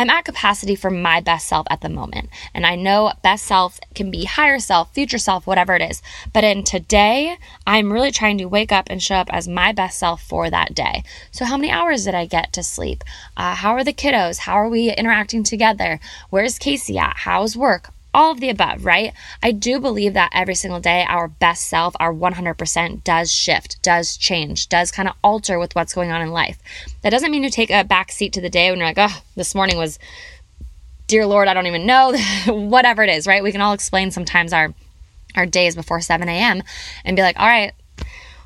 I'm 0.00 0.10
at 0.10 0.24
capacity 0.24 0.76
for 0.76 0.90
my 0.90 1.20
best 1.20 1.48
self 1.48 1.66
at 1.70 1.80
the 1.80 1.88
moment. 1.88 2.30
And 2.54 2.64
I 2.64 2.76
know 2.76 3.12
best 3.24 3.44
self 3.44 3.80
can 3.96 4.12
be 4.12 4.24
higher 4.24 4.60
self, 4.60 4.94
future 4.94 5.18
self, 5.18 5.44
whatever 5.44 5.74
it 5.74 5.82
is. 5.82 6.02
But 6.32 6.44
in 6.44 6.62
today, 6.62 7.36
I'm 7.66 7.92
really 7.92 8.12
trying 8.12 8.38
to 8.38 8.44
wake 8.44 8.70
up 8.70 8.86
and 8.88 9.02
show 9.02 9.16
up 9.16 9.28
as 9.32 9.48
my 9.48 9.72
best 9.72 9.98
self 9.98 10.22
for 10.22 10.50
that 10.50 10.72
day. 10.72 11.02
So, 11.32 11.44
how 11.44 11.56
many 11.56 11.72
hours 11.72 12.04
did 12.04 12.14
I 12.14 12.26
get 12.26 12.52
to 12.52 12.62
sleep? 12.62 13.02
Uh, 13.36 13.56
how 13.56 13.72
are 13.72 13.82
the 13.82 13.92
kiddos? 13.92 14.38
How 14.38 14.54
are 14.54 14.68
we 14.68 14.92
interacting 14.92 15.42
together? 15.42 15.98
Where's 16.30 16.60
Casey 16.60 16.96
at? 16.96 17.16
How's 17.16 17.56
work? 17.56 17.90
All 18.18 18.32
of 18.32 18.40
the 18.40 18.50
above, 18.50 18.84
right? 18.84 19.14
I 19.44 19.52
do 19.52 19.78
believe 19.78 20.14
that 20.14 20.32
every 20.34 20.56
single 20.56 20.80
day, 20.80 21.06
our 21.08 21.28
best 21.28 21.68
self, 21.68 21.94
our 22.00 22.12
100% 22.12 23.04
does 23.04 23.30
shift, 23.30 23.80
does 23.80 24.16
change, 24.16 24.68
does 24.68 24.90
kind 24.90 25.08
of 25.08 25.14
alter 25.22 25.56
with 25.56 25.76
what's 25.76 25.94
going 25.94 26.10
on 26.10 26.20
in 26.20 26.32
life. 26.32 26.58
That 27.02 27.10
doesn't 27.10 27.30
mean 27.30 27.44
you 27.44 27.50
take 27.50 27.70
a 27.70 27.84
back 27.84 28.10
seat 28.10 28.32
to 28.32 28.40
the 28.40 28.50
day 28.50 28.70
when 28.70 28.80
you're 28.80 28.88
like, 28.88 28.98
oh, 28.98 29.22
this 29.36 29.54
morning 29.54 29.78
was, 29.78 30.00
dear 31.06 31.26
Lord, 31.26 31.46
I 31.46 31.54
don't 31.54 31.68
even 31.68 31.86
know, 31.86 32.12
whatever 32.48 33.04
it 33.04 33.10
is, 33.10 33.28
right? 33.28 33.40
We 33.40 33.52
can 33.52 33.60
all 33.60 33.72
explain 33.72 34.10
sometimes 34.10 34.52
our 34.52 34.74
our 35.36 35.46
days 35.46 35.76
before 35.76 36.00
7 36.00 36.28
a.m. 36.28 36.62
and 37.04 37.14
be 37.14 37.22
like, 37.22 37.38
all 37.38 37.46
right, 37.46 37.72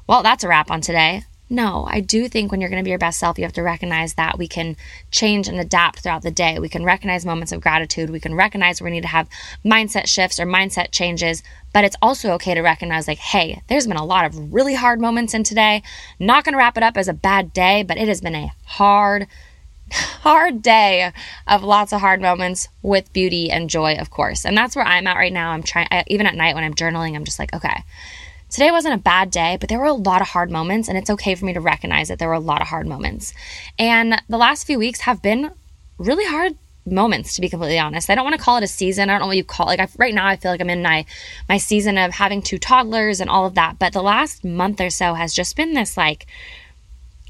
well, 0.07 0.23
that's 0.23 0.45
a 0.45 0.49
wrap 0.49 0.71
on 0.71 0.83
today. 0.83 1.25
No, 1.53 1.87
I 1.87 2.01
do 2.01 2.31
think 2.31 2.51
when 2.51 2.63
you're 2.63 2.71
going 2.71 2.81
to 2.81 2.85
be 2.85 2.89
your 2.89 2.99
best 2.99 3.21
self, 3.21 3.37
you 3.37 3.45
have 3.45 3.53
to 3.53 3.63
recognize 3.63 4.15
that 4.15 4.39
we 4.39 4.49
can 4.49 4.75
change 5.11 5.49
and 5.49 5.61
adapt 5.61 5.99
throughout 5.99 6.23
the 6.23 6.31
day. 6.31 6.59
We 6.59 6.71
can 6.71 6.83
recognize 6.83 7.27
moments 7.27 7.53
of 7.53 7.61
gratitude. 7.61 8.09
We 8.09 8.21
can 8.21 8.35
recognize 8.35 8.81
we 8.81 8.91
need 8.91 9.03
to 9.03 9.09
have 9.09 9.29
mindset 9.63 10.09
shifts 10.09 10.41
or 10.41 10.47
mindset 10.47 10.93
changes. 10.93 11.43
But 11.75 11.85
it's 11.85 11.97
also 12.01 12.31
okay 12.33 12.55
to 12.55 12.63
recognize, 12.63 13.07
like, 13.07 13.19
hey, 13.19 13.61
there's 13.69 13.87
been 13.87 13.99
a 13.99 14.05
lot 14.05 14.25
of 14.25 14.55
really 14.55 14.75
hard 14.75 14.99
moments 14.99 15.35
in 15.35 15.43
today. 15.43 15.83
Not 16.19 16.45
going 16.45 16.55
to 16.55 16.59
wrap 16.59 16.79
it 16.79 16.83
up 16.83 16.97
as 16.97 17.07
a 17.07 17.13
bad 17.13 17.53
day, 17.53 17.83
but 17.83 17.99
it 17.99 18.09
has 18.09 18.23
been 18.23 18.35
a 18.35 18.53
hard, 18.65 19.27
hard 19.93 20.63
day 20.63 21.13
of 21.47 21.63
lots 21.63 21.93
of 21.93 22.01
hard 22.01 22.23
moments 22.23 22.69
with 22.81 23.13
beauty 23.13 23.51
and 23.51 23.69
joy, 23.69 23.97
of 23.97 24.09
course. 24.09 24.47
And 24.47 24.57
that's 24.57 24.75
where 24.75 24.87
I'm 24.87 25.07
at 25.07 25.19
right 25.19 25.31
now. 25.31 25.51
I'm 25.51 25.63
trying, 25.63 25.89
even 26.07 26.27
at 26.27 26.35
night 26.35 26.55
when 26.55 26.65
I'm 26.65 26.73
journaling, 26.73 27.15
I'm 27.15 27.25
just 27.25 27.39
like, 27.39 27.53
okay 27.53 27.85
Today 28.53 28.71
wasn't 28.71 28.95
a 28.95 28.99
bad 28.99 29.31
day, 29.31 29.57
but 29.59 29.71
there 29.71 29.79
were 29.79 29.87
a 29.87 29.95
lot 29.95 30.21
of 30.21 30.29
hard 30.29 30.51
moments, 30.51 30.87
and 30.87 30.99
it's 30.99 31.09
okay 31.09 31.35
for 31.35 31.47
me 31.47 31.55
to 31.55 31.61
recognize 31.61 32.09
that 32.09 32.19
there 32.19 32.29
were 32.29 32.35
a 32.35 32.39
lot 32.39 32.61
of 32.61 32.69
hard 32.69 32.87
moments. 32.87 33.33
And 33.79 34.21
the 34.29 34.37
last 34.37 34.67
few 34.67 34.79
weeks 34.79 35.01
have 35.01 35.23
been 35.23 35.53
really 35.97 36.27
hard 36.27 36.59
moments 36.85 37.35
to 37.35 37.41
be 37.41 37.49
completely 37.49 37.79
honest. 37.79 38.11
I 38.11 38.15
don't 38.15 38.25
want 38.25 38.37
to 38.37 38.43
call 38.43 38.59
it 38.59 38.65
a 38.65 38.69
season. 38.69 39.09
I 39.09 39.15
don't 39.15 39.21
know 39.21 39.29
what 39.29 39.39
you 39.39 39.45
call 39.45 39.71
it. 39.71 39.79
Like 39.79 39.81
I, 39.81 39.89
right 39.97 40.15
now 40.15 40.27
I 40.27 40.37
feel 40.37 40.51
like 40.51 40.61
I'm 40.61 40.69
in 40.69 40.83
my 40.83 41.07
my 41.49 41.57
season 41.57 41.97
of 41.97 42.13
having 42.13 42.43
two 42.43 42.59
toddlers 42.59 43.21
and 43.21 43.31
all 43.31 43.47
of 43.47 43.55
that, 43.55 43.79
but 43.79 43.93
the 43.93 44.03
last 44.03 44.45
month 44.45 44.81
or 44.81 44.91
so 44.91 45.15
has 45.15 45.33
just 45.33 45.57
been 45.57 45.73
this 45.73 45.97
like 45.97 46.27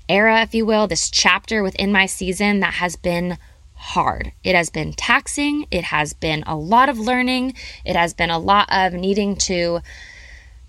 era 0.08 0.42
if 0.42 0.54
you 0.54 0.66
will, 0.66 0.88
this 0.88 1.10
chapter 1.10 1.62
within 1.62 1.92
my 1.92 2.06
season 2.06 2.60
that 2.60 2.74
has 2.74 2.96
been 2.96 3.38
hard. 3.74 4.32
It 4.42 4.54
has 4.54 4.70
been 4.70 4.92
taxing, 4.92 5.66
it 5.70 5.84
has 5.84 6.14
been 6.14 6.42
a 6.46 6.56
lot 6.56 6.88
of 6.88 6.98
learning, 6.98 7.54
it 7.84 7.94
has 7.94 8.14
been 8.14 8.30
a 8.30 8.38
lot 8.38 8.68
of 8.72 8.94
needing 8.94 9.36
to 9.36 9.82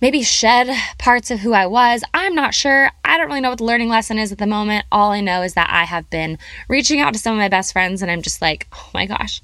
maybe 0.03 0.21
shed 0.21 0.67
parts 0.97 1.31
of 1.31 1.39
who 1.39 1.53
I 1.53 1.65
was. 1.65 2.03
I'm 2.13 2.35
not 2.35 2.53
sure. 2.53 2.91
I 3.05 3.17
don't 3.17 3.29
really 3.29 3.39
know 3.39 3.51
what 3.51 3.59
the 3.59 3.63
learning 3.63 3.87
lesson 3.87 4.19
is 4.19 4.33
at 4.33 4.37
the 4.37 4.45
moment. 4.45 4.85
All 4.91 5.13
I 5.13 5.21
know 5.21 5.43
is 5.43 5.53
that 5.53 5.69
I 5.71 5.85
have 5.85 6.09
been 6.09 6.37
reaching 6.67 6.99
out 6.99 7.13
to 7.13 7.19
some 7.19 7.31
of 7.31 7.39
my 7.39 7.47
best 7.47 7.71
friends 7.71 8.01
and 8.01 8.11
I'm 8.11 8.21
just 8.21 8.41
like, 8.41 8.67
oh 8.73 8.89
my 8.93 9.05
gosh, 9.05 9.41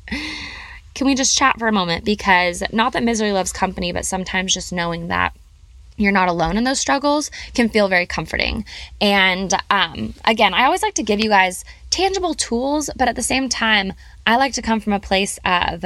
can 0.95 1.07
we 1.07 1.15
just 1.15 1.37
chat 1.37 1.57
for 1.57 1.69
a 1.69 1.71
moment? 1.71 2.03
Because 2.03 2.61
not 2.73 2.91
that 2.91 3.03
misery 3.03 3.31
loves 3.31 3.53
company, 3.53 3.93
but 3.93 4.05
sometimes 4.05 4.53
just 4.53 4.73
knowing 4.73 5.07
that 5.07 5.33
you're 5.95 6.11
not 6.11 6.27
alone 6.27 6.57
in 6.57 6.65
those 6.65 6.81
struggles 6.81 7.31
can 7.53 7.69
feel 7.69 7.87
very 7.87 8.05
comforting. 8.05 8.65
And 8.99 9.53
um, 9.69 10.13
again, 10.25 10.53
I 10.53 10.65
always 10.65 10.83
like 10.83 10.95
to 10.95 11.03
give 11.03 11.21
you 11.21 11.29
guys 11.29 11.63
tangible 11.89 12.33
tools, 12.33 12.89
but 12.97 13.07
at 13.07 13.15
the 13.15 13.23
same 13.23 13.47
time, 13.47 13.93
I 14.27 14.35
like 14.35 14.51
to 14.53 14.61
come 14.61 14.81
from 14.81 14.91
a 14.91 14.99
place 14.99 15.39
of 15.45 15.85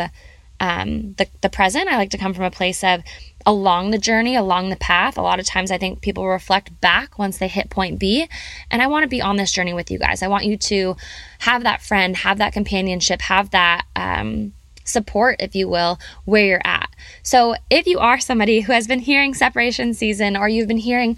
um, 0.59 1.13
the, 1.13 1.27
the 1.41 1.49
present. 1.49 1.89
I 1.89 1.97
like 1.97 2.11
to 2.11 2.17
come 2.17 2.33
from 2.33 2.45
a 2.45 2.51
place 2.51 2.83
of 2.83 3.03
along 3.45 3.91
the 3.91 3.97
journey, 3.97 4.35
along 4.35 4.69
the 4.69 4.75
path. 4.75 5.17
A 5.17 5.21
lot 5.21 5.39
of 5.39 5.45
times 5.45 5.71
I 5.71 5.77
think 5.77 6.01
people 6.01 6.27
reflect 6.27 6.79
back 6.79 7.19
once 7.19 7.37
they 7.37 7.47
hit 7.47 7.69
point 7.69 7.99
B. 7.99 8.27
And 8.71 8.81
I 8.81 8.87
want 8.87 9.03
to 9.03 9.09
be 9.09 9.21
on 9.21 9.35
this 9.35 9.51
journey 9.51 9.73
with 9.73 9.91
you 9.91 9.99
guys. 9.99 10.21
I 10.21 10.27
want 10.27 10.45
you 10.45 10.57
to 10.57 10.95
have 11.39 11.63
that 11.63 11.81
friend, 11.81 12.15
have 12.17 12.37
that 12.37 12.53
companionship, 12.53 13.21
have 13.21 13.49
that 13.51 13.85
um, 13.95 14.53
support, 14.85 15.37
if 15.39 15.55
you 15.55 15.67
will, 15.67 15.99
where 16.25 16.45
you're 16.45 16.61
at. 16.63 16.89
So 17.21 17.55
if 17.69 17.87
you 17.87 17.99
are 17.99 18.19
somebody 18.19 18.61
who 18.61 18.73
has 18.73 18.87
been 18.87 18.99
hearing 18.99 19.33
separation 19.33 19.93
season 19.93 20.37
or 20.37 20.47
you've 20.47 20.67
been 20.67 20.77
hearing, 20.77 21.17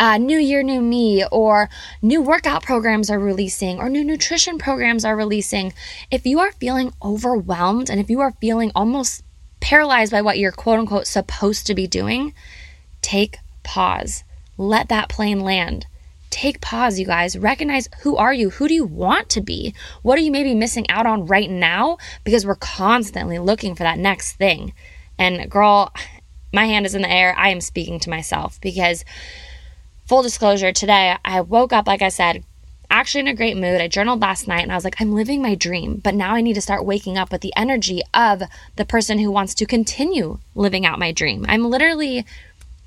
uh, 0.00 0.16
new 0.16 0.38
year, 0.38 0.62
new 0.62 0.80
me, 0.80 1.24
or 1.30 1.68
new 2.00 2.22
workout 2.22 2.62
programs 2.62 3.10
are 3.10 3.18
releasing, 3.18 3.78
or 3.78 3.90
new 3.90 4.02
nutrition 4.02 4.56
programs 4.56 5.04
are 5.04 5.14
releasing. 5.14 5.74
If 6.10 6.24
you 6.24 6.40
are 6.40 6.52
feeling 6.52 6.94
overwhelmed 7.02 7.90
and 7.90 8.00
if 8.00 8.08
you 8.08 8.20
are 8.20 8.32
feeling 8.40 8.72
almost 8.74 9.22
paralyzed 9.60 10.10
by 10.10 10.22
what 10.22 10.38
you're 10.38 10.52
quote 10.52 10.78
unquote 10.78 11.06
supposed 11.06 11.66
to 11.66 11.74
be 11.74 11.86
doing, 11.86 12.32
take 13.02 13.36
pause. 13.62 14.24
Let 14.56 14.88
that 14.88 15.10
plane 15.10 15.40
land. 15.40 15.86
Take 16.30 16.62
pause, 16.62 16.98
you 16.98 17.04
guys. 17.04 17.36
Recognize 17.36 17.88
who 18.02 18.16
are 18.16 18.32
you? 18.32 18.50
Who 18.50 18.68
do 18.68 18.74
you 18.74 18.86
want 18.86 19.28
to 19.30 19.42
be? 19.42 19.74
What 20.00 20.16
are 20.16 20.22
you 20.22 20.30
maybe 20.30 20.54
missing 20.54 20.88
out 20.88 21.04
on 21.04 21.26
right 21.26 21.50
now? 21.50 21.98
Because 22.24 22.46
we're 22.46 22.54
constantly 22.54 23.38
looking 23.38 23.74
for 23.74 23.82
that 23.82 23.98
next 23.98 24.32
thing. 24.36 24.72
And 25.18 25.50
girl, 25.50 25.92
my 26.54 26.64
hand 26.64 26.86
is 26.86 26.94
in 26.94 27.02
the 27.02 27.10
air. 27.10 27.34
I 27.36 27.50
am 27.50 27.60
speaking 27.60 28.00
to 28.00 28.10
myself 28.10 28.58
because 28.62 29.04
full 30.10 30.22
disclosure, 30.22 30.72
today 30.72 31.14
I 31.24 31.40
woke 31.40 31.72
up, 31.72 31.86
like 31.86 32.02
I 32.02 32.08
said, 32.08 32.42
actually 32.90 33.20
in 33.20 33.28
a 33.28 33.34
great 33.34 33.56
mood. 33.56 33.80
I 33.80 33.86
journaled 33.86 34.20
last 34.20 34.48
night 34.48 34.64
and 34.64 34.72
I 34.72 34.74
was 34.74 34.82
like, 34.82 35.00
I'm 35.00 35.14
living 35.14 35.40
my 35.40 35.54
dream, 35.54 36.00
but 36.02 36.16
now 36.16 36.34
I 36.34 36.40
need 36.40 36.54
to 36.54 36.60
start 36.60 36.84
waking 36.84 37.16
up 37.16 37.30
with 37.30 37.42
the 37.42 37.52
energy 37.54 38.02
of 38.12 38.42
the 38.74 38.84
person 38.84 39.20
who 39.20 39.30
wants 39.30 39.54
to 39.54 39.66
continue 39.66 40.40
living 40.56 40.84
out 40.84 40.98
my 40.98 41.12
dream. 41.12 41.46
I'm 41.48 41.70
literally 41.70 42.26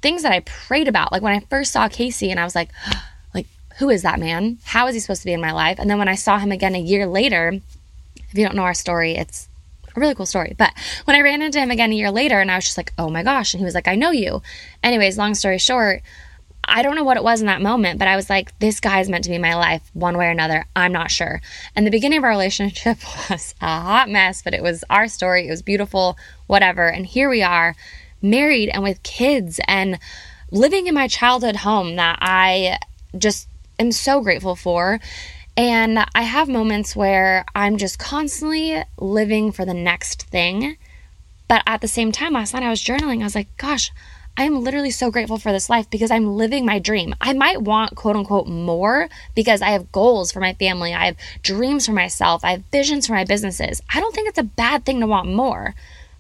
things 0.02 0.24
that 0.24 0.34
I 0.34 0.42
prayed 0.42 0.90
about. 0.90 1.14
Like 1.14 1.22
when 1.22 1.34
I 1.34 1.40
first 1.50 1.72
saw 1.72 1.88
Casey 1.88 2.30
and 2.30 2.42
I 2.42 2.44
was 2.44 2.56
like, 2.56 2.72
like, 3.34 3.48
who 3.78 3.90
is 3.90 4.02
that 4.02 4.20
man? 4.20 4.58
How 4.66 4.88
is 4.88 4.94
he 4.94 5.00
supposed 5.00 5.22
to 5.22 5.28
be 5.28 5.32
in 5.32 5.40
my 5.40 5.54
life? 5.54 5.80
And 5.80 5.90
then 5.90 6.00
when 6.00 6.10
I 6.10 6.16
saw 6.16 6.40
him 6.40 6.52
again 6.52 6.76
a 6.76 6.82
year 6.82 7.08
later, 7.08 7.58
if 8.18 8.38
you 8.38 8.44
don't 8.44 8.58
know 8.58 8.64
our 8.64 8.74
story, 8.74 9.16
it's 9.16 9.48
a 9.96 9.98
really 9.98 10.14
cool 10.14 10.26
story. 10.26 10.56
But 10.58 10.74
when 11.06 11.16
I 11.16 11.22
ran 11.22 11.42
into 11.42 11.62
him 11.62 11.72
again 11.72 11.94
a 11.94 11.96
year 11.96 12.12
later 12.12 12.42
and 12.42 12.52
I 12.52 12.56
was 12.56 12.66
just 12.66 12.76
like, 12.76 12.92
oh 12.98 13.10
my 13.10 13.24
gosh. 13.24 13.54
And 13.54 13.62
he 13.62 13.66
was 13.66 13.76
like, 13.76 13.88
I 13.88 13.96
know 13.96 14.12
you. 14.12 14.42
Anyways, 14.84 15.18
long 15.18 15.36
story 15.36 15.58
short, 15.58 16.02
I 16.76 16.82
don't 16.82 16.96
know 16.96 17.04
what 17.04 17.18
it 17.18 17.24
was 17.24 17.40
in 17.40 17.46
that 17.46 17.62
moment, 17.62 18.00
but 18.00 18.08
I 18.08 18.16
was 18.16 18.32
like, 18.32 18.58
this 18.58 18.80
guy 18.80 19.00
is 19.00 19.08
meant 19.08 19.24
to 19.26 19.30
be 19.30 19.38
my 19.38 19.54
life 19.54 19.84
one 19.94 20.18
way 20.18 20.26
or 20.26 20.32
another. 20.32 20.66
I'm 20.76 20.92
not 20.92 21.12
sure. 21.12 21.40
And 21.76 21.86
the 21.86 21.92
beginning 21.92 22.18
of 22.18 22.24
our 22.24 22.32
relationship 22.32 22.98
was 23.30 23.54
a 23.62 23.80
hot 23.80 24.10
mess, 24.10 24.42
but 24.42 24.56
it 24.56 24.64
was 24.64 24.84
our 24.90 25.08
story. 25.08 25.48
It 25.48 25.52
was 25.52 25.62
beautiful, 25.62 26.18
whatever. 26.48 26.88
And 26.88 27.06
here 27.06 27.30
we 27.30 27.44
are, 27.44 27.76
married 28.24 28.70
and 28.70 28.82
with 28.82 29.04
kids 29.04 29.60
and 29.68 30.00
living 30.50 30.88
in 30.88 30.96
my 30.96 31.08
childhood 31.08 31.58
home 31.58 31.96
that 31.98 32.18
I 32.20 32.80
just 33.16 33.48
am 33.78 33.92
so 33.92 34.22
grateful 34.22 34.56
for. 34.56 35.00
And 35.56 36.04
I 36.16 36.24
have 36.24 36.50
moments 36.50 36.96
where 36.96 37.46
I'm 37.54 37.78
just 37.78 38.00
constantly 38.00 38.84
living 38.98 39.52
for 39.52 39.64
the 39.64 39.76
next 39.76 40.24
thing. 40.24 40.78
But 41.48 41.62
at 41.68 41.82
the 41.82 41.88
same 41.88 42.12
time, 42.12 42.34
last 42.34 42.56
night 42.56 42.64
I 42.64 42.72
was 42.72 42.84
journaling. 42.84 43.22
I 43.22 43.26
was 43.26 43.36
like, 43.36 43.56
gosh, 43.58 43.92
I 44.36 44.46
am 44.46 44.64
literally 44.64 44.90
so 44.90 45.12
grateful 45.12 45.38
for 45.38 45.52
this 45.52 45.70
life 45.70 45.90
because 45.90 46.10
I'm 46.10 46.36
living 46.36 46.66
my 46.66 46.80
dream. 46.80 47.14
I 47.22 47.34
might 47.34 47.62
want 47.62 47.96
quote 47.96 48.16
unquote 48.16 48.48
more 48.48 49.08
because 49.36 49.62
I 49.62 49.70
have 49.70 49.92
goals 49.92 50.32
for 50.32 50.40
my 50.40 50.54
family, 50.54 50.94
I 50.94 51.06
have 51.06 51.18
dreams 51.44 51.86
for 51.86 51.92
myself, 51.92 52.44
I 52.44 52.52
have 52.52 52.64
visions 52.72 53.06
for 53.06 53.14
my 53.14 53.26
businesses. 53.26 53.82
I 53.94 54.00
don't 54.00 54.14
think 54.14 54.28
it's 54.28 54.40
a 54.40 54.44
bad 54.44 54.86
thing 54.86 55.00
to 55.02 55.08
want 55.08 55.32
more. 55.32 55.76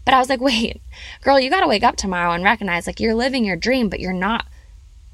But 0.05 0.13
I 0.13 0.19
was 0.19 0.29
like, 0.29 0.41
wait, 0.49 0.81
girl, 1.21 1.39
you 1.39 1.49
got 1.49 1.61
to 1.61 1.67
wake 1.67 1.83
up 1.83 1.95
tomorrow 1.95 2.33
and 2.33 2.43
recognize 2.43 2.85
like 2.85 2.99
you're 2.99 3.15
living 3.15 3.45
your 3.45 3.55
dream, 3.55 3.89
but 3.89 3.99
you're 3.99 4.13
not 4.13 4.45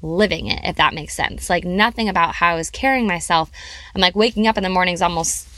living 0.02 0.46
it, 0.46 0.60
if 0.64 0.76
that 0.76 0.94
makes 0.94 1.14
sense. 1.14 1.48
Like 1.48 1.64
nothing 1.64 2.08
about 2.08 2.34
how 2.34 2.48
I 2.48 2.54
was 2.54 2.70
carrying 2.70 3.06
myself. 3.06 3.50
I'm 3.94 4.00
like 4.00 4.14
waking 4.16 4.46
up 4.46 4.58
in 4.58 4.62
the 4.62 4.68
mornings 4.68 5.00
almost 5.00 5.48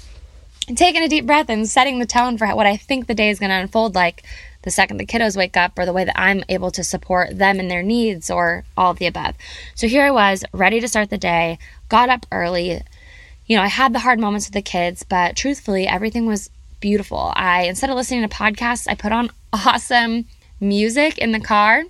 taking 0.77 1.03
a 1.03 1.09
deep 1.09 1.27
breath 1.27 1.49
and 1.49 1.69
setting 1.69 1.99
the 1.99 2.07
tone 2.07 2.39
for 2.39 2.47
what 2.55 2.67
I 2.67 2.77
think 2.77 3.07
the 3.07 3.15
day 3.15 3.31
is 3.31 3.41
going 3.41 3.51
to 3.51 3.57
unfold 3.57 3.97
like 3.97 4.23
the 4.62 4.71
second 4.71 4.97
the 4.97 5.07
kiddos 5.07 5.37
wake 5.37 5.57
up 5.57 5.78
or 5.78 5.85
the 5.85 5.92
way 5.92 6.04
that 6.04 6.19
I'm 6.19 6.45
able 6.49 6.71
to 6.73 6.85
support 6.85 7.38
them 7.38 7.59
and 7.59 7.71
their 7.71 7.83
needs 7.83 8.31
or 8.31 8.64
all 8.76 8.92
of 8.92 8.99
the 8.99 9.07
above. 9.07 9.35
So 9.75 9.88
here 9.88 10.04
I 10.04 10.11
was, 10.11 10.45
ready 10.52 10.81
to 10.81 10.88
start 10.88 11.11
the 11.11 11.19
day, 11.19 11.59
got 11.88 12.09
up 12.09 12.26
early. 12.33 12.81
You 13.47 13.57
know, 13.57 13.62
I 13.62 13.69
had 13.69 13.92
the 13.92 14.00
hard 14.00 14.21
moments 14.21 14.47
with 14.47 14.54
the 14.54 14.62
kids, 14.62 15.02
but 15.02 15.37
truthfully, 15.37 15.87
everything 15.87 16.26
was 16.26 16.50
beautiful. 16.81 17.33
I 17.35 17.62
instead 17.62 17.90
of 17.90 17.97
listening 17.97 18.28
to 18.28 18.35
podcasts, 18.35 18.88
I 18.88 18.95
put 18.95 19.12
on 19.12 19.31
awesome 19.52 20.26
music 20.61 21.19
in 21.19 21.33
the 21.33 21.40
car 21.40 21.85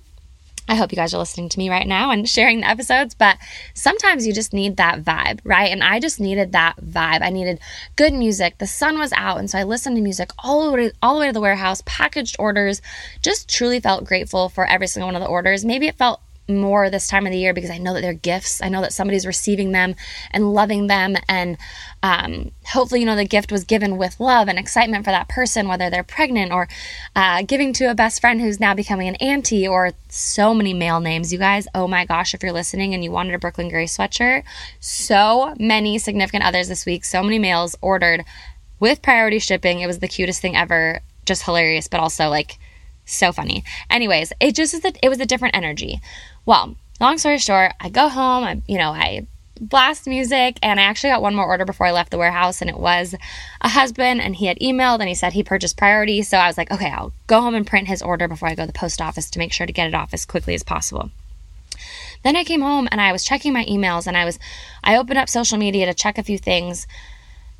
I 0.73 0.75
hope 0.75 0.91
you 0.91 0.95
guys 0.95 1.13
are 1.13 1.19
listening 1.19 1.49
to 1.49 1.59
me 1.59 1.69
right 1.69 1.85
now 1.85 2.09
and 2.09 2.27
sharing 2.27 2.61
the 2.61 2.67
episodes, 2.67 3.13
but 3.13 3.37
sometimes 3.75 4.25
you 4.25 4.33
just 4.33 4.53
need 4.53 4.77
that 4.77 5.03
vibe, 5.03 5.39
right? 5.43 5.71
And 5.71 5.83
I 5.83 5.99
just 5.99 6.19
needed 6.19 6.53
that 6.53 6.77
vibe. 6.83 7.21
I 7.21 7.29
needed 7.29 7.59
good 7.95 8.11
music. 8.11 8.57
The 8.57 8.65
sun 8.65 8.97
was 8.97 9.13
out, 9.13 9.37
and 9.37 9.47
so 9.47 9.59
I 9.59 9.63
listened 9.65 9.97
to 9.97 10.01
music 10.01 10.31
all 10.39 10.65
the 10.65 10.75
way 10.75 10.91
all 11.03 11.13
the 11.13 11.19
way 11.19 11.27
to 11.27 11.33
the 11.33 11.41
warehouse, 11.41 11.83
packaged 11.85 12.37
orders, 12.39 12.81
just 13.21 13.47
truly 13.47 13.79
felt 13.79 14.03
grateful 14.03 14.49
for 14.49 14.65
every 14.65 14.87
single 14.87 15.09
one 15.09 15.15
of 15.15 15.21
the 15.21 15.27
orders. 15.27 15.63
Maybe 15.63 15.85
it 15.85 15.95
felt 15.95 16.21
more 16.47 16.89
this 16.89 17.07
time 17.07 17.25
of 17.25 17.31
the 17.31 17.37
year 17.37 17.53
because 17.53 17.69
I 17.69 17.77
know 17.77 17.93
that 17.93 18.01
they're 18.01 18.13
gifts. 18.13 18.61
I 18.61 18.69
know 18.69 18.81
that 18.81 18.93
somebody's 18.93 19.25
receiving 19.25 19.71
them 19.71 19.95
and 20.31 20.53
loving 20.53 20.87
them. 20.87 21.15
And 21.27 21.57
um, 22.01 22.51
hopefully, 22.65 22.99
you 22.99 23.05
know, 23.05 23.15
the 23.15 23.25
gift 23.25 23.51
was 23.51 23.63
given 23.63 23.97
with 23.97 24.19
love 24.19 24.47
and 24.47 24.59
excitement 24.59 25.05
for 25.05 25.11
that 25.11 25.29
person, 25.29 25.67
whether 25.67 25.89
they're 25.89 26.03
pregnant 26.03 26.51
or 26.51 26.67
uh, 27.15 27.43
giving 27.43 27.71
to 27.73 27.85
a 27.85 27.95
best 27.95 28.19
friend 28.19 28.41
who's 28.41 28.59
now 28.59 28.73
becoming 28.73 29.07
an 29.07 29.15
auntie 29.15 29.67
or 29.67 29.91
so 30.09 30.53
many 30.53 30.73
male 30.73 30.99
names. 30.99 31.31
You 31.31 31.39
guys, 31.39 31.67
oh 31.73 31.87
my 31.87 32.05
gosh, 32.05 32.33
if 32.33 32.43
you're 32.43 32.51
listening 32.51 32.93
and 32.93 33.03
you 33.03 33.11
wanted 33.11 33.35
a 33.35 33.39
Brooklyn 33.39 33.69
Gray 33.69 33.85
sweatshirt, 33.85 34.43
so 34.79 35.55
many 35.59 35.97
significant 35.97 36.43
others 36.43 36.67
this 36.67 36.85
week, 36.85 37.05
so 37.05 37.23
many 37.23 37.39
males 37.39 37.75
ordered 37.81 38.25
with 38.79 39.01
priority 39.01 39.39
shipping. 39.39 39.79
It 39.79 39.87
was 39.87 39.99
the 39.99 40.07
cutest 40.09 40.41
thing 40.41 40.57
ever. 40.57 40.99
Just 41.25 41.43
hilarious, 41.43 41.87
but 41.87 42.01
also 42.01 42.27
like 42.27 42.57
So 43.05 43.31
funny. 43.33 43.63
Anyways, 43.89 44.31
it 44.39 44.55
just 44.55 44.73
is 44.73 44.85
a, 44.85 44.93
it 45.03 45.09
was 45.09 45.19
a 45.19 45.25
different 45.25 45.55
energy. 45.55 45.99
Well, 46.45 46.75
long 46.99 47.17
story 47.17 47.37
short, 47.37 47.73
I 47.79 47.89
go 47.89 48.09
home, 48.09 48.43
I 48.43 48.61
you 48.67 48.77
know, 48.77 48.91
I 48.91 49.27
blast 49.59 50.07
music 50.07 50.57
and 50.61 50.79
I 50.79 50.83
actually 50.83 51.11
got 51.11 51.21
one 51.21 51.35
more 51.35 51.45
order 51.45 51.63
before 51.63 51.87
I 51.87 51.91
left 51.91 52.11
the 52.11 52.17
warehouse 52.17 52.59
and 52.61 52.69
it 52.69 52.77
was 52.77 53.15
a 53.61 53.69
husband 53.69 54.21
and 54.21 54.35
he 54.35 54.47
had 54.47 54.59
emailed 54.59 54.99
and 54.99 55.07
he 55.07 55.15
said 55.15 55.33
he 55.33 55.43
purchased 55.43 55.77
priority. 55.77 56.21
So 56.21 56.37
I 56.37 56.47
was 56.47 56.57
like, 56.57 56.71
okay, 56.71 56.89
I'll 56.89 57.13
go 57.27 57.41
home 57.41 57.55
and 57.55 57.65
print 57.65 57.87
his 57.87 58.01
order 58.01 58.27
before 58.27 58.49
I 58.49 58.55
go 58.55 58.63
to 58.63 58.67
the 58.67 58.73
post 58.77 59.01
office 59.01 59.29
to 59.31 59.39
make 59.39 59.53
sure 59.53 59.67
to 59.67 59.73
get 59.73 59.87
it 59.87 59.95
off 59.95 60.13
as 60.13 60.25
quickly 60.25 60.53
as 60.53 60.63
possible. 60.63 61.11
Then 62.23 62.35
I 62.35 62.43
came 62.43 62.61
home 62.61 62.87
and 62.91 63.01
I 63.01 63.11
was 63.11 63.23
checking 63.23 63.53
my 63.53 63.65
emails 63.65 64.07
and 64.07 64.17
I 64.17 64.25
was 64.25 64.39
I 64.83 64.97
opened 64.97 65.19
up 65.19 65.29
social 65.29 65.57
media 65.57 65.85
to 65.85 65.93
check 65.93 66.17
a 66.17 66.23
few 66.23 66.37
things 66.37 66.87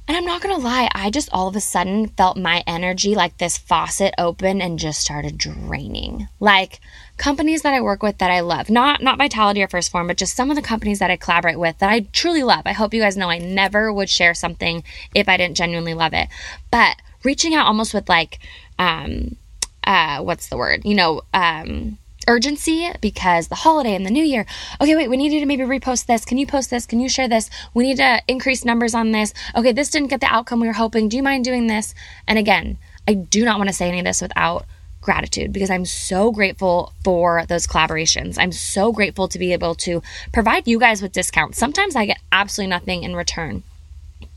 and 0.08 0.18
I'm 0.18 0.26
not 0.26 0.42
gonna 0.42 0.58
lie, 0.58 0.90
I 0.94 1.10
just 1.10 1.30
all 1.32 1.48
of 1.48 1.56
a 1.56 1.62
sudden 1.62 2.08
felt 2.08 2.38
my 2.38 2.64
energy 2.68 3.16
like 3.16 3.38
this 3.38 3.58
faucet 3.58 4.14
open 4.18 4.62
and 4.62 4.78
just 4.78 5.00
started 5.00 5.38
draining. 5.38 6.28
Like 6.40 6.80
companies 7.18 7.62
that 7.62 7.74
I 7.74 7.82
work 7.82 8.04
with 8.04 8.18
that 8.18 8.32
I 8.32 8.42
love, 8.42 8.70
not 8.70 9.02
not 9.02 9.18
Vitality 9.18 9.64
or 9.64 9.68
1st 9.68 9.92
Phorm, 9.92 10.08
but 10.08 10.18
just 10.18 10.36
some 10.36 10.50
of 10.50 10.56
the 10.56 10.62
companies 10.62 11.00
that 11.00 11.12
I 11.12 11.16
collaborate 11.16 11.60
with 11.60 11.78
that 11.80 11.90
I 11.90 12.02
truly 12.12 12.44
love. 12.44 12.64
I 12.66 12.74
hope 12.74 12.94
you 12.94 13.02
guys 13.02 13.16
know 13.16 13.30
I 13.30 13.38
never 13.38 13.94
would 13.94 14.10
share 14.10 14.34
something 14.34 14.84
if 15.16 15.30
I 15.30 15.38
didn't 15.38 15.58
genuinely 15.58 15.94
love 15.94 16.14
it. 16.14 16.28
But 16.70 16.98
reaching 17.24 17.56
out 17.56 17.68
almost 17.68 17.94
with 17.94 18.10
like, 18.10 18.40
um, 18.78 19.38
uh, 19.86 20.22
what's 20.22 20.50
the 20.50 20.58
word? 20.58 20.82
You 20.84 20.96
know, 20.96 21.22
um, 21.34 21.98
urgency 22.28 22.90
because 23.02 23.48
the 23.48 23.56
holiday 23.56 23.96
and 23.96 24.06
the 24.06 24.12
new 24.12 24.24
year. 24.24 24.46
Okay, 24.82 24.96
wait, 24.96 25.10
we 25.10 25.18
need 25.18 25.32
you 25.32 25.40
to 25.40 25.46
maybe 25.46 25.64
repost 25.64 26.06
this. 26.06 26.26
Can 26.26 26.38
you 26.38 26.48
post 26.48 26.70
this? 26.70 26.86
Can 26.86 27.00
you 27.00 27.10
share 27.10 27.28
this? 27.28 27.50
We 27.74 27.84
need 27.84 27.98
to 27.98 28.22
increase 28.28 28.66
numbers 28.66 28.96
on 28.96 29.12
this. 29.12 29.34
Okay, 29.56 29.72
this 29.72 29.90
didn't 29.90 30.10
get 30.10 30.22
the 30.22 30.34
outcome 30.34 30.60
we 30.60 30.68
were 30.68 30.74
hoping. 30.74 31.10
Do 31.10 31.18
you 31.18 31.24
mind 31.24 31.46
doing 31.46 31.68
this? 31.68 31.94
And 32.28 32.40
again, 32.40 32.78
I 33.08 33.14
do 33.14 33.46
not 33.46 33.58
want 33.58 33.70
to 33.70 33.76
say 33.76 33.88
any 33.88 34.00
of 34.00 34.06
this 34.06 34.22
without 34.22 34.66
gratitude 35.02 35.52
because 35.52 35.70
I'm 35.70 35.86
so 35.86 36.32
grateful 36.32 36.94
for 37.04 37.46
those 37.48 37.68
collaborations. 37.68 38.38
I'm 38.40 38.52
so 38.52 38.92
grateful 38.92 39.28
to 39.28 39.38
be 39.38 39.54
able 39.54 39.76
to 39.76 40.02
provide 40.32 40.68
you 40.68 40.80
guys 40.80 41.02
with 41.02 41.12
discounts. 41.12 41.58
Sometimes 41.58 41.96
I 41.96 42.06
get 42.06 42.20
absolutely 42.32 42.70
nothing 42.70 43.04
in 43.04 43.16
return. 43.16 43.64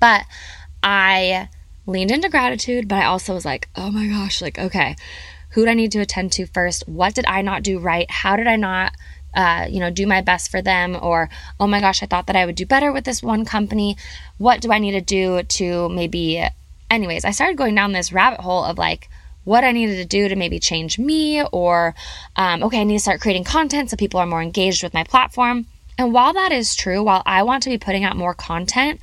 But 0.00 0.25
I 0.83 1.49
leaned 1.87 2.11
into 2.11 2.28
gratitude, 2.28 2.88
but 2.88 2.97
I 2.97 3.05
also 3.05 3.33
was 3.33 3.45
like, 3.45 3.69
oh 3.76 3.90
my 3.90 4.09
gosh, 4.09 4.43
like, 4.43 4.59
okay, 4.59 4.97
who 5.57 5.65
do 5.65 5.71
I 5.71 5.75
need 5.75 5.93
to 5.93 6.01
attend 6.01 6.33
to 6.33 6.45
first? 6.45 6.87
What 6.87 7.15
did 7.15 7.25
I 7.25 7.41
not 7.41 7.63
do 7.63 7.79
right? 7.79 8.09
How 8.11 8.37
did 8.37 8.47
I 8.47 8.57
not 8.57 8.93
uh, 9.33 9.67
you 9.69 9.81
know, 9.81 9.91
do 9.91 10.07
my 10.07 10.21
best 10.21 10.51
for 10.51 10.61
them, 10.63 10.99
or 11.01 11.31
oh 11.59 11.67
my 11.67 11.81
gosh, 11.81 12.03
I 12.03 12.07
thought 12.07 12.27
that 12.27 12.37
I 12.37 12.45
would 12.45 12.55
do 12.57 12.65
better 12.65 12.93
with 12.93 13.05
this 13.05 13.23
one 13.23 13.45
company. 13.45 13.97
What 14.39 14.61
do 14.61 14.71
I 14.71 14.79
need 14.79 14.93
to 14.93 15.01
do 15.01 15.43
to 15.43 15.89
maybe, 15.89 16.43
anyways, 16.91 17.25
I 17.25 17.31
started 17.31 17.57
going 17.57 17.75
down 17.75 17.93
this 17.93 18.13
rabbit 18.13 18.41
hole 18.41 18.65
of 18.65 18.77
like 18.79 19.11
what 19.45 19.65
I 19.65 19.73
needed 19.73 19.97
to 19.97 20.05
do 20.05 20.29
to 20.29 20.37
maybe 20.37 20.59
change 20.59 20.99
me, 20.99 21.43
or 21.43 21.95
um, 22.37 22.63
okay, 22.63 22.81
I 22.81 22.85
need 22.85 22.97
to 22.97 23.01
start 23.01 23.23
creating 23.23 23.45
content 23.45 23.91
so 23.91 23.97
people 23.97 24.21
are 24.21 24.27
more 24.27 24.43
engaged 24.43 24.83
with 24.83 24.93
my 24.93 25.05
platform. 25.05 25.67
And 25.97 26.13
while 26.13 26.35
that 26.35 26.53
is 26.53 26.77
true, 26.77 27.03
while 27.03 27.23
I 27.25 27.43
want 27.43 27.63
to 27.63 27.71
be 27.71 27.79
putting 27.79 28.05
out 28.05 28.17
more 28.17 28.35
content, 28.35 29.01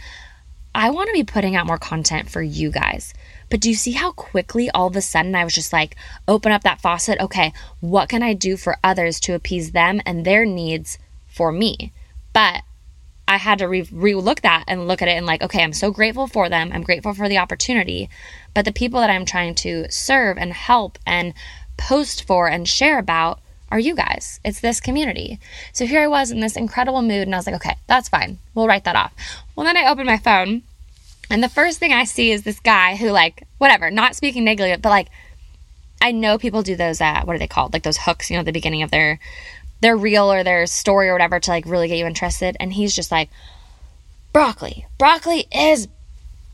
I 0.75 0.89
want 0.89 1.07
to 1.07 1.13
be 1.13 1.23
putting 1.23 1.55
out 1.55 1.67
more 1.67 1.77
content 1.77 2.29
for 2.29 2.41
you 2.41 2.71
guys. 2.71 3.13
But 3.53 3.59
do 3.59 3.69
you 3.69 3.75
see 3.75 3.91
how 3.91 4.13
quickly 4.13 4.71
all 4.71 4.87
of 4.87 4.95
a 4.95 5.01
sudden 5.01 5.35
I 5.35 5.43
was 5.43 5.53
just 5.53 5.71
like, 5.71 5.95
open 6.27 6.51
up 6.51 6.63
that 6.63 6.81
faucet? 6.81 7.19
Okay, 7.19 7.53
what 7.81 8.09
can 8.09 8.23
I 8.23 8.33
do 8.33 8.57
for 8.57 8.77
others 8.83 9.19
to 9.19 9.35
appease 9.35 9.73
them 9.73 10.01
and 10.07 10.25
their 10.25 10.43
needs 10.43 10.97
for 11.27 11.51
me? 11.51 11.93
But 12.33 12.63
I 13.27 13.37
had 13.37 13.59
to 13.59 13.67
re 13.67 14.15
look 14.15 14.41
that 14.41 14.63
and 14.67 14.87
look 14.87 15.03
at 15.03 15.07
it 15.07 15.11
and 15.11 15.27
like, 15.27 15.43
okay, 15.43 15.61
I'm 15.63 15.71
so 15.71 15.91
grateful 15.91 16.25
for 16.25 16.49
them. 16.49 16.71
I'm 16.73 16.81
grateful 16.81 17.13
for 17.13 17.29
the 17.29 17.37
opportunity. 17.37 18.09
But 18.55 18.65
the 18.65 18.71
people 18.71 18.99
that 19.01 19.11
I'm 19.11 19.23
trying 19.23 19.53
to 19.53 19.85
serve 19.91 20.39
and 20.39 20.51
help 20.51 20.97
and 21.05 21.35
post 21.77 22.23
for 22.25 22.47
and 22.47 22.67
share 22.67 22.97
about 22.97 23.39
are 23.69 23.77
you 23.77 23.93
guys. 23.93 24.39
It's 24.43 24.61
this 24.61 24.81
community. 24.81 25.39
So 25.73 25.85
here 25.85 26.01
I 26.01 26.07
was 26.07 26.31
in 26.31 26.39
this 26.39 26.57
incredible 26.57 27.03
mood 27.03 27.27
and 27.27 27.35
I 27.35 27.37
was 27.37 27.45
like, 27.45 27.57
okay, 27.57 27.75
that's 27.85 28.09
fine. 28.09 28.39
We'll 28.55 28.67
write 28.67 28.85
that 28.85 28.95
off. 28.95 29.13
Well, 29.55 29.67
then 29.67 29.77
I 29.77 29.91
opened 29.91 30.07
my 30.07 30.17
phone 30.17 30.63
and 31.29 31.43
the 31.43 31.49
first 31.49 31.79
thing 31.79 31.93
I 31.93 32.03
see 32.03 32.31
is 32.31 32.43
this 32.43 32.59
guy 32.59 32.95
who, 32.95 33.09
like, 33.09 33.47
whatever, 33.57 33.89
not 33.89 34.15
speaking 34.15 34.43
negatively, 34.43 34.79
but 34.81 34.89
like, 34.89 35.09
I 36.01 36.11
know 36.11 36.37
people 36.37 36.63
do 36.63 36.75
those, 36.75 36.99
uh, 36.99 37.21
what 37.23 37.35
are 37.35 37.39
they 37.39 37.47
called? 37.47 37.73
Like 37.73 37.83
those 37.83 37.97
hooks, 37.97 38.29
you 38.29 38.35
know, 38.35 38.41
at 38.41 38.45
the 38.45 38.51
beginning 38.51 38.83
of 38.83 38.91
their 38.91 39.19
their 39.83 39.97
reel 39.97 40.31
or 40.31 40.43
their 40.43 40.65
story 40.65 41.09
or 41.09 41.13
whatever 41.13 41.39
to 41.39 41.51
like 41.51 41.65
really 41.65 41.87
get 41.87 41.97
you 41.97 42.05
interested. 42.05 42.57
And 42.59 42.73
he's 42.73 42.95
just 42.95 43.11
like, 43.11 43.29
broccoli, 44.31 44.87
broccoli 44.97 45.45
is 45.53 45.87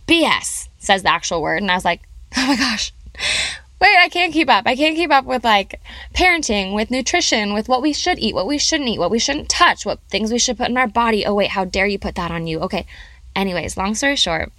BS, 0.08 0.68
says 0.80 1.04
the 1.04 1.12
actual 1.12 1.42
word. 1.42 1.62
And 1.62 1.72
I 1.72 1.76
was 1.76 1.86
like, 1.86 2.02
oh 2.36 2.48
my 2.48 2.56
gosh, 2.56 2.92
wait, 3.80 3.96
I 3.98 4.10
can't 4.10 4.34
keep 4.34 4.50
up. 4.50 4.64
I 4.66 4.76
can't 4.76 4.96
keep 4.96 5.12
up 5.12 5.26
with 5.26 5.44
like 5.44 5.80
parenting, 6.14 6.74
with 6.74 6.92
nutrition, 6.92 7.54
with 7.54 7.70
what 7.70 7.82
we 7.82 7.94
should 7.94 8.20
eat, 8.20 8.36
what 8.36 8.48
we 8.48 8.58
shouldn't 8.58 8.90
eat, 8.90 9.00
what 9.00 9.12
we 9.12 9.20
shouldn't 9.20 9.50
touch, 9.50 9.86
what 9.86 10.00
things 10.10 10.32
we 10.32 10.40
should 10.40 10.58
put 10.58 10.70
in 10.70 10.78
our 10.78 10.88
body. 10.88 11.26
Oh, 11.26 11.36
wait, 11.36 11.52
how 11.52 11.66
dare 11.66 11.88
you 11.88 12.00
put 12.00 12.16
that 12.16 12.32
on 12.32 12.48
you? 12.48 12.60
Okay. 12.62 12.86
Anyways, 13.36 13.78
long 13.78 13.96
story 13.96 14.16
short, 14.16 14.52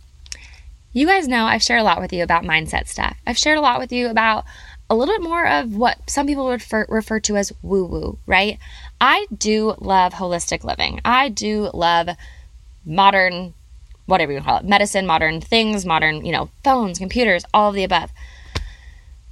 you 0.93 1.07
guys 1.07 1.29
know 1.29 1.45
I've 1.45 1.63
shared 1.63 1.81
a 1.81 1.85
lot 1.85 2.01
with 2.01 2.13
you 2.13 2.23
about 2.23 2.45
mindset 2.45 2.89
stuff. 2.89 3.17
I've 3.27 3.39
shared 3.39 3.59
a 3.59 3.63
lot 3.63 3.79
with 3.79 3.93
you 3.93 4.09
about 4.09 4.45
a 4.89 4.95
little 4.95 5.15
bit 5.15 5.23
more 5.23 5.47
of 5.47 5.77
what 5.77 5.99
some 6.11 6.27
people 6.27 6.47
would 6.47 6.61
refer, 6.61 6.85
refer 6.89 7.21
to 7.21 7.37
as 7.37 7.53
woo 7.63 7.85
woo, 7.85 8.19
right? 8.27 8.59
I 9.01 9.27
do 9.37 9.75
love 9.79 10.15
holistic 10.15 10.65
living. 10.65 11.01
I 11.05 11.29
do 11.29 11.71
love 11.73 12.09
modern, 12.85 13.55
whatever 14.07 14.33
you 14.33 14.41
call 14.41 14.59
it, 14.59 14.65
medicine, 14.65 15.07
modern 15.07 15.41
things, 15.41 15.87
modern, 15.87 16.25
you 16.25 16.33
know, 16.33 16.51
phones, 16.65 16.99
computers, 16.99 17.45
all 17.55 17.69
of 17.71 17.75
the 17.75 17.85
above. 17.85 18.11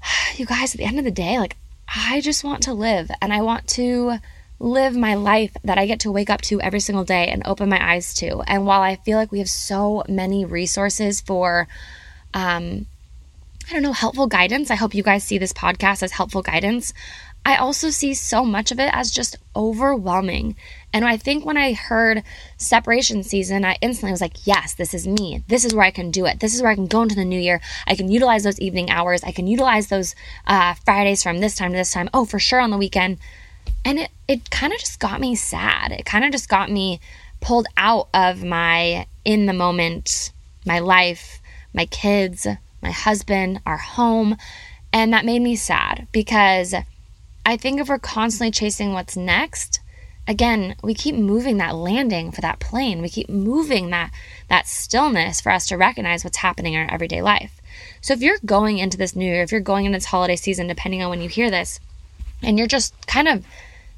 You 0.36 0.46
guys, 0.46 0.72
at 0.72 0.78
the 0.78 0.84
end 0.84 1.00
of 1.00 1.04
the 1.04 1.10
day, 1.10 1.40
like, 1.40 1.56
I 1.88 2.20
just 2.20 2.44
want 2.44 2.62
to 2.62 2.72
live 2.72 3.10
and 3.20 3.32
I 3.32 3.42
want 3.42 3.66
to 3.70 4.18
live 4.60 4.96
my 4.96 5.14
life 5.14 5.56
that 5.64 5.78
I 5.78 5.86
get 5.86 6.00
to 6.00 6.12
wake 6.12 6.30
up 6.30 6.40
to 6.42 6.60
every 6.60 6.80
single 6.80 7.04
day 7.04 7.28
and 7.28 7.42
open 7.46 7.68
my 7.68 7.92
eyes 7.92 8.14
to. 8.14 8.40
And 8.46 8.66
while 8.66 8.82
I 8.82 8.96
feel 8.96 9.18
like 9.18 9.30
we 9.30 9.38
have 9.38 9.50
so 9.50 10.02
many 10.08 10.44
resources 10.44 11.20
for, 11.20 11.68
um, 12.34 12.86
I 13.68 13.72
don't 13.72 13.82
know, 13.82 13.92
helpful 13.92 14.26
guidance, 14.26 14.70
I 14.70 14.74
hope 14.74 14.94
you 14.94 15.02
guys 15.02 15.24
see 15.24 15.38
this 15.38 15.52
podcast 15.52 16.02
as 16.02 16.12
helpful 16.12 16.42
guidance. 16.42 16.92
I 17.44 17.56
also 17.56 17.90
see 17.90 18.14
so 18.14 18.44
much 18.44 18.72
of 18.72 18.80
it 18.80 18.90
as 18.92 19.10
just 19.12 19.36
overwhelming. 19.54 20.56
And 20.92 21.04
I 21.04 21.16
think 21.16 21.44
when 21.44 21.56
I 21.56 21.72
heard 21.72 22.22
separation 22.56 23.22
season, 23.22 23.64
I 23.64 23.76
instantly 23.80 24.10
was 24.10 24.20
like, 24.20 24.46
yes, 24.46 24.74
this 24.74 24.92
is 24.92 25.06
me. 25.06 25.44
This 25.48 25.64
is 25.64 25.74
where 25.74 25.84
I 25.86 25.90
can 25.90 26.10
do 26.10 26.26
it. 26.26 26.40
This 26.40 26.54
is 26.54 26.62
where 26.62 26.70
I 26.70 26.74
can 26.74 26.88
go 26.88 27.02
into 27.02 27.14
the 27.14 27.24
new 27.24 27.40
year. 27.40 27.60
I 27.86 27.94
can 27.94 28.10
utilize 28.10 28.42
those 28.42 28.60
evening 28.60 28.90
hours. 28.90 29.22
I 29.22 29.32
can 29.32 29.46
utilize 29.46 29.86
those 29.86 30.14
uh, 30.46 30.74
Fridays 30.84 31.22
from 31.22 31.38
this 31.38 31.54
time 31.54 31.70
to 31.70 31.76
this 31.76 31.92
time. 31.92 32.10
Oh, 32.12 32.24
for 32.24 32.38
sure 32.38 32.60
on 32.60 32.70
the 32.70 32.76
weekend. 32.76 33.18
And 33.84 33.98
it, 34.00 34.10
it 34.26 34.50
kind 34.50 34.72
of 34.72 34.78
just 34.78 35.00
got 35.00 35.20
me 35.20 35.34
sad. 35.34 35.92
It 35.92 36.04
kind 36.04 36.24
of 36.24 36.32
just 36.32 36.48
got 36.48 36.70
me 36.70 37.00
pulled 37.40 37.66
out 37.76 38.08
of 38.14 38.42
my 38.42 39.06
in 39.24 39.46
the 39.46 39.52
moment, 39.52 40.32
my 40.66 40.78
life, 40.78 41.40
my 41.72 41.86
kids, 41.86 42.46
my 42.82 42.90
husband, 42.90 43.60
our 43.66 43.76
home. 43.76 44.36
And 44.92 45.12
that 45.12 45.24
made 45.24 45.42
me 45.42 45.56
sad 45.56 46.06
because 46.12 46.74
I 47.44 47.56
think 47.56 47.80
if 47.80 47.88
we're 47.88 47.98
constantly 47.98 48.50
chasing 48.50 48.92
what's 48.92 49.16
next, 49.16 49.80
again, 50.26 50.76
we 50.82 50.94
keep 50.94 51.14
moving 51.14 51.56
that 51.58 51.74
landing 51.74 52.30
for 52.30 52.40
that 52.40 52.60
plane. 52.60 53.00
We 53.00 53.08
keep 53.08 53.28
moving 53.28 53.90
that 53.90 54.10
that 54.48 54.66
stillness 54.66 55.40
for 55.40 55.50
us 55.50 55.66
to 55.68 55.76
recognize 55.76 56.24
what's 56.24 56.38
happening 56.38 56.74
in 56.74 56.80
our 56.80 56.92
everyday 56.92 57.22
life. 57.22 57.60
So 58.00 58.12
if 58.12 58.20
you're 58.20 58.38
going 58.44 58.78
into 58.78 58.98
this 58.98 59.16
new 59.16 59.24
year, 59.24 59.42
if 59.42 59.52
you're 59.52 59.60
going 59.60 59.86
into 59.86 59.96
this 59.96 60.06
holiday 60.06 60.36
season, 60.36 60.66
depending 60.66 61.02
on 61.02 61.10
when 61.10 61.22
you 61.22 61.28
hear 61.28 61.50
this, 61.50 61.80
and 62.42 62.58
you're 62.58 62.68
just 62.68 62.94
kind 63.06 63.28
of 63.28 63.44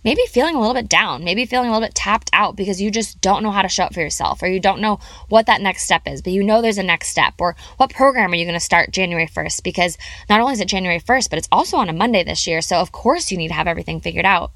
maybe 0.04 0.22
feeling 0.28 0.54
a 0.54 0.58
little 0.58 0.74
bit 0.74 0.88
down, 0.88 1.24
maybe 1.24 1.44
feeling 1.44 1.68
a 1.68 1.72
little 1.72 1.86
bit 1.86 1.94
tapped 1.94 2.30
out 2.32 2.56
because 2.56 2.80
you 2.80 2.90
just 2.90 3.20
don't 3.20 3.42
know 3.42 3.50
how 3.50 3.62
to 3.62 3.68
show 3.68 3.84
up 3.84 3.94
for 3.94 4.00
yourself 4.00 4.42
or 4.42 4.46
you 4.46 4.60
don't 4.60 4.80
know 4.80 4.98
what 5.28 5.46
that 5.46 5.60
next 5.60 5.84
step 5.84 6.02
is, 6.06 6.22
but 6.22 6.32
you 6.32 6.42
know 6.42 6.62
there's 6.62 6.78
a 6.78 6.82
next 6.82 7.08
step 7.08 7.34
or 7.38 7.54
what 7.76 7.92
program 7.92 8.32
are 8.32 8.36
you 8.36 8.44
going 8.44 8.54
to 8.54 8.60
start 8.60 8.92
January 8.92 9.26
1st 9.26 9.62
because 9.62 9.98
not 10.28 10.40
only 10.40 10.54
is 10.54 10.60
it 10.60 10.68
January 10.68 11.00
1st, 11.00 11.28
but 11.28 11.38
it's 11.38 11.48
also 11.52 11.76
on 11.76 11.88
a 11.88 11.94
Monday 11.94 12.24
this 12.24 12.46
year. 12.46 12.62
So 12.62 12.76
of 12.76 12.92
course 12.92 13.30
you 13.30 13.36
need 13.36 13.48
to 13.48 13.54
have 13.54 13.68
everything 13.68 14.00
figured 14.00 14.24
out. 14.24 14.52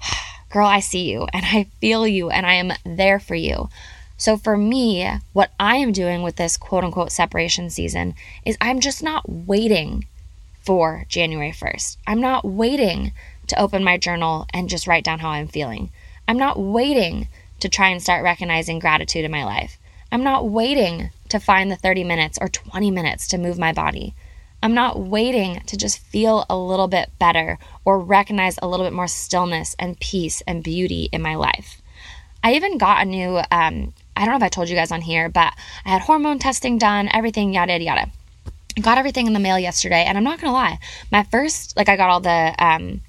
Girl, 0.50 0.66
I 0.66 0.80
see 0.80 1.10
you 1.10 1.26
and 1.32 1.44
I 1.46 1.66
feel 1.80 2.06
you 2.06 2.30
and 2.30 2.46
I 2.46 2.54
am 2.54 2.72
there 2.84 3.18
for 3.18 3.34
you. 3.34 3.68
So 4.16 4.36
for 4.36 4.56
me, 4.56 5.10
what 5.32 5.50
I 5.58 5.76
am 5.76 5.90
doing 5.90 6.22
with 6.22 6.36
this 6.36 6.56
quote 6.56 6.84
unquote 6.84 7.10
separation 7.10 7.70
season 7.70 8.14
is 8.44 8.56
I'm 8.60 8.78
just 8.78 9.02
not 9.02 9.28
waiting 9.28 10.06
for 10.64 11.04
January 11.08 11.52
1st. 11.52 11.96
I'm 12.06 12.20
not 12.20 12.44
waiting 12.44 13.12
to 13.48 13.60
open 13.60 13.84
my 13.84 13.98
journal 13.98 14.46
and 14.52 14.68
just 14.68 14.86
write 14.86 15.04
down 15.04 15.18
how 15.18 15.30
I'm 15.30 15.48
feeling. 15.48 15.90
I'm 16.28 16.38
not 16.38 16.58
waiting 16.58 17.28
to 17.60 17.68
try 17.68 17.88
and 17.88 18.02
start 18.02 18.24
recognizing 18.24 18.78
gratitude 18.78 19.24
in 19.24 19.30
my 19.30 19.44
life. 19.44 19.78
I'm 20.10 20.24
not 20.24 20.48
waiting 20.48 21.10
to 21.30 21.40
find 21.40 21.70
the 21.70 21.76
30 21.76 22.04
minutes 22.04 22.38
or 22.40 22.48
20 22.48 22.90
minutes 22.90 23.28
to 23.28 23.38
move 23.38 23.58
my 23.58 23.72
body. 23.72 24.14
I'm 24.62 24.74
not 24.74 25.00
waiting 25.00 25.60
to 25.66 25.76
just 25.76 25.98
feel 25.98 26.46
a 26.48 26.56
little 26.56 26.86
bit 26.86 27.10
better 27.18 27.58
or 27.84 27.98
recognize 27.98 28.58
a 28.62 28.68
little 28.68 28.86
bit 28.86 28.92
more 28.92 29.08
stillness 29.08 29.74
and 29.78 29.98
peace 29.98 30.42
and 30.46 30.62
beauty 30.62 31.08
in 31.12 31.20
my 31.20 31.34
life. 31.34 31.82
I 32.44 32.54
even 32.54 32.78
got 32.78 33.02
a 33.02 33.04
new, 33.04 33.38
um, 33.50 33.92
I 34.16 34.24
don't 34.24 34.30
know 34.30 34.36
if 34.36 34.42
I 34.42 34.48
told 34.48 34.68
you 34.68 34.76
guys 34.76 34.92
on 34.92 35.00
here, 35.00 35.28
but 35.28 35.52
I 35.84 35.88
had 35.88 36.02
hormone 36.02 36.38
testing 36.38 36.78
done, 36.78 37.08
everything, 37.12 37.52
yada, 37.54 37.72
yada, 37.72 37.84
yada. 37.84 38.10
Got 38.80 38.98
everything 38.98 39.26
in 39.26 39.32
the 39.32 39.40
mail 39.40 39.58
yesterday, 39.58 40.04
and 40.04 40.16
I'm 40.16 40.24
not 40.24 40.40
gonna 40.40 40.52
lie, 40.52 40.78
my 41.10 41.24
first, 41.24 41.76
like, 41.76 41.88
I 41.88 41.96
got 41.96 42.10
all 42.10 42.20
the, 42.20 42.54
um, 42.58 43.02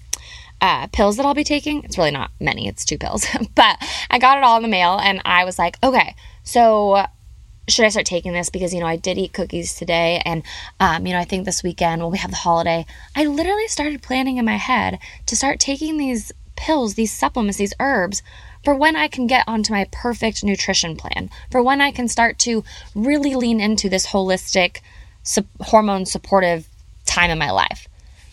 uh, 0.62 0.88
pills 0.88 1.17
that 1.17 1.26
I'll 1.26 1.34
be 1.34 1.43
taking. 1.43 1.84
It's 1.84 1.97
really 1.97 2.12
not 2.12 2.32
many, 2.39 2.67
it's 2.67 2.86
two 2.86 2.97
pills, 2.97 3.26
but 3.56 3.78
I 4.10 4.17
got 4.17 4.38
it 4.38 4.43
all 4.43 4.56
in 4.56 4.63
the 4.63 4.69
mail 4.69 4.97
and 4.97 5.21
I 5.26 5.43
was 5.43 5.60
like, 5.60 5.78
okay, 5.84 6.15
so 6.43 7.06
should 7.67 7.86
I 7.86 7.89
start 7.89 8.06
taking 8.06 8.32
this? 8.32 8.49
Because, 8.49 8.73
you 8.73 8.80
know, 8.80 8.88
I 8.88 8.95
did 8.95 9.17
eat 9.17 9.34
cookies 9.34 9.76
today 9.76 10.21
and, 10.26 10.43
um, 10.80 11.06
you 11.06 11.13
know, 11.13 11.19
I 11.19 11.26
think 11.26 11.45
this 11.45 11.63
weekend 11.63 12.02
when 12.02 12.12
we 12.12 12.17
have 12.17 12.32
the 12.32 12.38
holiday, 12.38 12.86
I 13.15 13.26
literally 13.26 13.67
started 13.67 14.02
planning 14.02 14.38
in 14.38 14.45
my 14.45 14.58
head 14.58 14.99
to 15.26 15.36
start 15.36 15.60
taking 15.60 15.97
these 15.97 16.32
pills, 16.56 16.93
these 16.93 17.12
supplements, 17.12 17.58
these 17.58 17.73
herbs 17.80 18.21
for 18.63 18.73
when 18.73 18.95
I 18.95 19.08
can 19.10 19.28
get 19.28 19.43
onto 19.47 19.73
my 19.73 19.88
perfect 19.91 20.43
nutrition 20.43 20.95
plan, 20.95 21.30
for 21.52 21.62
when 21.62 21.82
I 21.82 21.91
can 21.91 22.08
start 22.08 22.39
to 22.39 22.63
really 22.95 23.36
lean 23.36 23.60
into 23.60 23.89
this 23.89 24.08
holistic, 24.08 24.80
su- 25.24 25.48
hormone 25.62 26.06
supportive 26.06 26.68
time 27.06 27.30
in 27.30 27.38
my 27.38 27.52
life. 27.52 27.88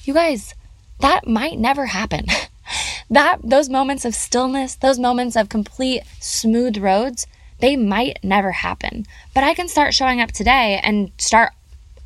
You 0.05 0.15
guys, 0.15 0.55
that 1.01 1.27
might 1.27 1.59
never 1.59 1.87
happen. 1.87 2.27
that 3.11 3.39
those 3.43 3.69
moments 3.69 4.05
of 4.05 4.15
stillness, 4.15 4.77
those 4.77 4.99
moments 4.99 5.37
of 5.37 5.49
complete 5.49 6.03
smooth 6.21 6.77
roads, 6.79 7.27
they 7.61 7.77
might 7.77 8.19
never 8.23 8.53
happen. 8.53 9.07
But 9.35 9.45
I 9.45 9.55
can 9.55 9.69
start 9.69 9.95
showing 9.95 10.21
up 10.21 10.33
today 10.33 10.81
and 10.83 11.11
start 11.19 11.53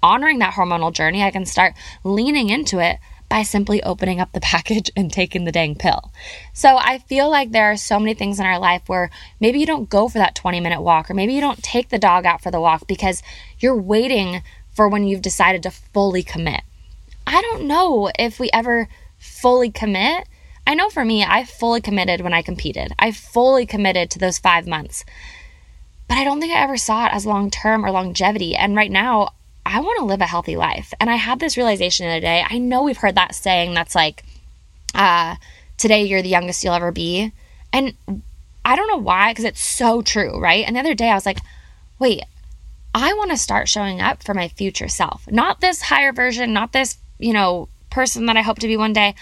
honoring 0.02 0.38
that 0.40 0.54
hormonal 0.54 0.92
journey. 0.92 1.22
I 1.22 1.30
can 1.30 1.46
start 1.46 1.74
leaning 2.02 2.50
into 2.50 2.78
it 2.78 2.98
by 3.28 3.42
simply 3.42 3.82
opening 3.82 4.20
up 4.20 4.32
the 4.32 4.40
package 4.54 4.90
and 4.96 5.12
taking 5.12 5.44
the 5.44 5.52
dang 5.52 5.74
pill. 5.74 6.12
So 6.52 6.76
I 6.76 6.98
feel 6.98 7.30
like 7.30 7.50
there 7.50 7.70
are 7.70 7.76
so 7.76 7.98
many 7.98 8.14
things 8.14 8.38
in 8.38 8.46
our 8.46 8.58
life 8.58 8.82
where 8.86 9.10
maybe 9.40 9.58
you 9.58 9.66
don't 9.66 9.88
go 9.88 10.08
for 10.08 10.18
that 10.18 10.34
20 10.34 10.60
minute 10.60 10.82
walk 10.82 11.10
or 11.10 11.14
maybe 11.14 11.34
you 11.34 11.40
don't 11.40 11.62
take 11.62 11.88
the 11.88 11.98
dog 11.98 12.26
out 12.26 12.42
for 12.42 12.50
the 12.50 12.60
walk 12.60 12.86
because 12.86 13.22
you're 13.58 13.80
waiting 13.80 14.42
for 14.74 14.88
when 14.88 15.06
you've 15.06 15.22
decided 15.22 15.62
to 15.62 15.70
fully 15.70 16.22
commit. 16.22 16.62
I 17.26 17.40
don't 17.40 17.66
know 17.66 18.10
if 18.18 18.38
we 18.38 18.50
ever 18.52 18.88
fully 19.18 19.70
commit. 19.70 20.26
I 20.66 20.74
know 20.74 20.90
for 20.90 21.04
me, 21.04 21.24
I 21.24 21.44
fully 21.44 21.80
committed 21.80 22.20
when 22.20 22.34
I 22.34 22.42
competed. 22.42 22.92
I 22.98 23.12
fully 23.12 23.66
committed 23.66 24.10
to 24.10 24.18
those 24.18 24.38
five 24.38 24.66
months. 24.66 25.04
But 26.08 26.18
I 26.18 26.24
don't 26.24 26.40
think 26.40 26.52
I 26.52 26.62
ever 26.62 26.76
saw 26.76 27.06
it 27.06 27.14
as 27.14 27.24
long 27.24 27.50
term 27.50 27.84
or 27.84 27.90
longevity. 27.90 28.54
And 28.54 28.76
right 28.76 28.90
now, 28.90 29.30
I 29.64 29.80
want 29.80 29.98
to 29.98 30.04
live 30.04 30.20
a 30.20 30.26
healthy 30.26 30.56
life. 30.56 30.92
And 31.00 31.08
I 31.08 31.16
had 31.16 31.40
this 31.40 31.56
realization 31.56 32.06
the 32.06 32.12
other 32.12 32.20
day. 32.20 32.44
I 32.48 32.58
know 32.58 32.82
we've 32.82 32.98
heard 32.98 33.14
that 33.14 33.34
saying 33.34 33.72
that's 33.72 33.94
like, 33.94 34.24
uh, 34.94 35.36
today 35.78 36.04
you're 36.04 36.22
the 36.22 36.28
youngest 36.28 36.62
you'll 36.62 36.74
ever 36.74 36.92
be. 36.92 37.32
And 37.72 37.94
I 38.64 38.76
don't 38.76 38.88
know 38.88 38.98
why, 38.98 39.30
because 39.30 39.44
it's 39.44 39.62
so 39.62 40.02
true, 40.02 40.38
right? 40.38 40.66
And 40.66 40.76
the 40.76 40.80
other 40.80 40.94
day 40.94 41.08
I 41.08 41.14
was 41.14 41.26
like, 41.26 41.38
wait, 41.98 42.22
I 42.94 43.12
want 43.14 43.32
to 43.32 43.36
start 43.36 43.68
showing 43.68 44.00
up 44.00 44.22
for 44.22 44.34
my 44.34 44.48
future 44.48 44.88
self. 44.88 45.30
Not 45.30 45.60
this 45.60 45.82
higher 45.82 46.12
version, 46.12 46.52
not 46.52 46.72
this 46.72 46.98
you 47.18 47.32
know, 47.32 47.68
person 47.90 48.26
that 48.26 48.36
I 48.36 48.42
hope 48.42 48.58
to 48.60 48.66
be 48.66 48.76
one 48.76 48.92
day, 48.92 49.14